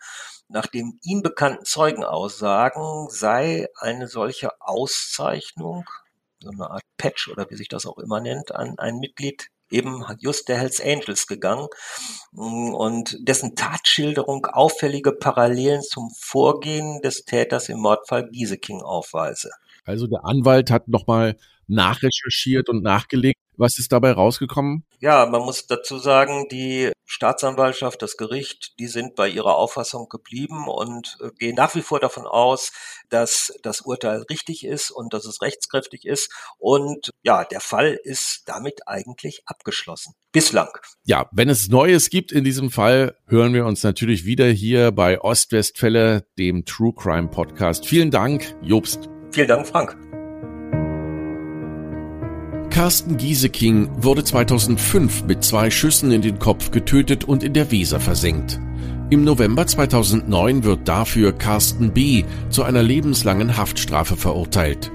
Nach 0.48 0.66
den 0.66 0.98
ihm 1.02 1.22
bekannten 1.22 1.64
Zeugenaussagen 1.64 3.08
sei 3.10 3.68
eine 3.80 4.06
solche 4.06 4.50
Auszeichnung, 4.60 5.84
so 6.40 6.50
eine 6.50 6.70
Art 6.70 6.82
Patch 6.98 7.28
oder 7.28 7.50
wie 7.50 7.56
sich 7.56 7.68
das 7.68 7.86
auch 7.86 7.98
immer 7.98 8.20
nennt, 8.20 8.54
an 8.54 8.78
ein 8.78 8.98
Mitglied 8.98 9.48
eben 9.70 10.04
just 10.18 10.48
der 10.48 10.58
Hells 10.58 10.80
Angels 10.80 11.26
gegangen 11.26 11.66
und 12.32 13.16
dessen 13.20 13.56
Tatschilderung 13.56 14.46
auffällige 14.46 15.12
Parallelen 15.12 15.82
zum 15.82 16.10
Vorgehen 16.16 17.00
des 17.02 17.24
Täters 17.24 17.68
im 17.68 17.78
Mordfall 17.78 18.28
Gieseking 18.30 18.82
aufweise. 18.82 19.50
Also 19.84 20.06
der 20.06 20.24
Anwalt 20.24 20.70
hat 20.70 20.88
nochmal 20.88 21.36
nachrecherchiert 21.66 22.68
und 22.68 22.82
nachgelegt. 22.82 23.40
Was 23.58 23.78
ist 23.78 23.92
dabei 23.92 24.12
rausgekommen? 24.12 24.84
Ja, 25.00 25.26
man 25.26 25.42
muss 25.42 25.66
dazu 25.66 25.98
sagen, 25.98 26.46
die 26.50 26.92
Staatsanwaltschaft, 27.06 28.02
das 28.02 28.16
Gericht, 28.16 28.78
die 28.78 28.86
sind 28.86 29.14
bei 29.14 29.28
ihrer 29.28 29.56
Auffassung 29.56 30.08
geblieben 30.08 30.68
und 30.68 31.16
äh, 31.20 31.30
gehen 31.38 31.54
nach 31.54 31.74
wie 31.74 31.82
vor 31.82 32.00
davon 32.00 32.26
aus, 32.26 32.72
dass 33.08 33.54
das 33.62 33.80
Urteil 33.80 34.22
richtig 34.28 34.64
ist 34.64 34.90
und 34.90 35.14
dass 35.14 35.24
es 35.24 35.40
rechtskräftig 35.40 36.04
ist. 36.04 36.30
Und 36.58 37.10
ja, 37.22 37.44
der 37.44 37.60
Fall 37.60 37.98
ist 38.02 38.42
damit 38.46 38.86
eigentlich 38.86 39.42
abgeschlossen. 39.46 40.12
Bislang. 40.32 40.68
Ja, 41.04 41.28
wenn 41.32 41.48
es 41.48 41.68
Neues 41.68 42.10
gibt 42.10 42.32
in 42.32 42.44
diesem 42.44 42.70
Fall, 42.70 43.16
hören 43.26 43.54
wir 43.54 43.64
uns 43.64 43.82
natürlich 43.82 44.26
wieder 44.26 44.46
hier 44.46 44.92
bei 44.92 45.20
Ostwestfälle, 45.20 46.26
dem 46.38 46.64
True 46.64 46.92
Crime 46.94 47.28
Podcast. 47.28 47.86
Vielen 47.86 48.10
Dank, 48.10 48.54
Jobst. 48.60 49.08
Vielen 49.32 49.48
Dank, 49.48 49.66
Frank. 49.66 50.15
Carsten 52.76 53.16
Gieseking 53.16 53.88
wurde 53.96 54.22
2005 54.22 55.24
mit 55.24 55.42
zwei 55.42 55.70
Schüssen 55.70 56.12
in 56.12 56.20
den 56.20 56.38
Kopf 56.38 56.70
getötet 56.72 57.24
und 57.24 57.42
in 57.42 57.54
der 57.54 57.70
Weser 57.70 58.00
versenkt. 58.00 58.60
Im 59.08 59.24
November 59.24 59.66
2009 59.66 60.62
wird 60.62 60.86
dafür 60.86 61.32
Carsten 61.32 61.92
B. 61.92 62.24
zu 62.50 62.64
einer 62.64 62.82
lebenslangen 62.82 63.56
Haftstrafe 63.56 64.18
verurteilt. 64.18 64.92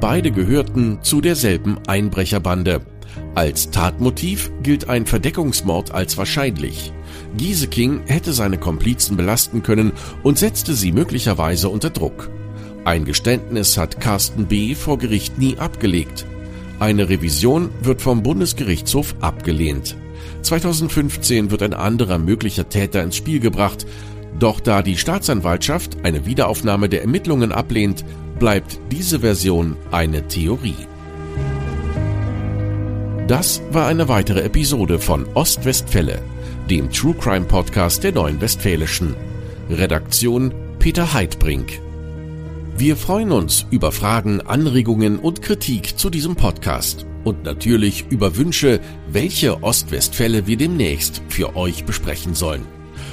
Beide 0.00 0.30
gehörten 0.30 1.00
zu 1.02 1.20
derselben 1.20 1.76
Einbrecherbande. 1.86 2.80
Als 3.34 3.70
Tatmotiv 3.70 4.50
gilt 4.62 4.88
ein 4.88 5.04
Verdeckungsmord 5.04 5.92
als 5.92 6.16
wahrscheinlich. 6.16 6.90
Gieseking 7.36 8.00
hätte 8.06 8.32
seine 8.32 8.56
Komplizen 8.56 9.18
belasten 9.18 9.62
können 9.62 9.92
und 10.22 10.38
setzte 10.38 10.72
sie 10.72 10.90
möglicherweise 10.90 11.68
unter 11.68 11.90
Druck. 11.90 12.30
Ein 12.86 13.04
Geständnis 13.04 13.76
hat 13.76 14.00
Carsten 14.00 14.46
B. 14.46 14.74
vor 14.74 14.96
Gericht 14.96 15.36
nie 15.36 15.58
abgelegt. 15.58 16.24
Eine 16.80 17.10
Revision 17.10 17.68
wird 17.82 18.00
vom 18.00 18.22
Bundesgerichtshof 18.22 19.14
abgelehnt. 19.20 19.98
2015 20.40 21.50
wird 21.50 21.62
ein 21.62 21.74
anderer 21.74 22.16
möglicher 22.16 22.70
Täter 22.70 23.02
ins 23.02 23.16
Spiel 23.16 23.38
gebracht, 23.38 23.86
doch 24.38 24.60
da 24.60 24.80
die 24.80 24.96
Staatsanwaltschaft 24.96 25.98
eine 26.04 26.24
Wiederaufnahme 26.24 26.88
der 26.88 27.02
Ermittlungen 27.02 27.52
ablehnt, 27.52 28.02
bleibt 28.38 28.80
diese 28.90 29.20
Version 29.20 29.76
eine 29.90 30.26
Theorie. 30.26 30.86
Das 33.28 33.60
war 33.70 33.86
eine 33.86 34.08
weitere 34.08 34.40
Episode 34.40 34.98
von 34.98 35.26
Ostwestfälle, 35.34 36.22
dem 36.70 36.90
True 36.90 37.14
Crime 37.14 37.44
Podcast 37.44 38.04
der 38.04 38.12
Neuen 38.12 38.40
Westfälischen. 38.40 39.14
Redaktion 39.68 40.54
Peter 40.78 41.12
Heidbrink. 41.12 41.78
Wir 42.80 42.96
freuen 42.96 43.30
uns 43.30 43.66
über 43.70 43.92
Fragen, 43.92 44.40
Anregungen 44.40 45.18
und 45.18 45.42
Kritik 45.42 45.98
zu 45.98 46.08
diesem 46.08 46.34
Podcast 46.34 47.04
und 47.24 47.44
natürlich 47.44 48.06
über 48.08 48.38
Wünsche, 48.38 48.80
welche 49.06 49.62
Ostwestfälle 49.62 50.46
wir 50.46 50.56
demnächst 50.56 51.20
für 51.28 51.56
euch 51.56 51.84
besprechen 51.84 52.34
sollen. 52.34 52.64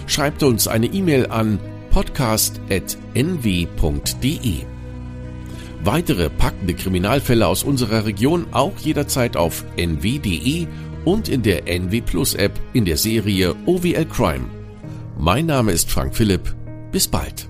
Schreibt 0.06 0.42
uns 0.44 0.70
eine 0.70 0.86
E-Mail 0.86 1.28
an 1.28 1.60
podcast.nw.de. 1.90 4.54
Weitere 5.84 6.30
packende 6.30 6.74
Kriminalfälle 6.74 7.46
aus 7.46 7.64
unserer 7.64 8.06
Region 8.06 8.46
auch 8.52 8.78
jederzeit 8.78 9.36
auf 9.36 9.66
nw.de 9.76 10.68
und 11.04 11.28
in 11.28 11.42
der 11.42 11.68
NW 11.68 12.00
Plus 12.00 12.36
App 12.36 12.58
in 12.72 12.86
der 12.86 12.96
Serie 12.96 13.54
OWL 13.66 14.06
Crime. 14.06 14.46
Mein 15.20 15.46
Name 15.46 15.74
ist 15.74 15.92
Frank 15.92 16.16
Philipp. 16.16 16.56
Bis 16.94 17.10
bald. 17.10 17.50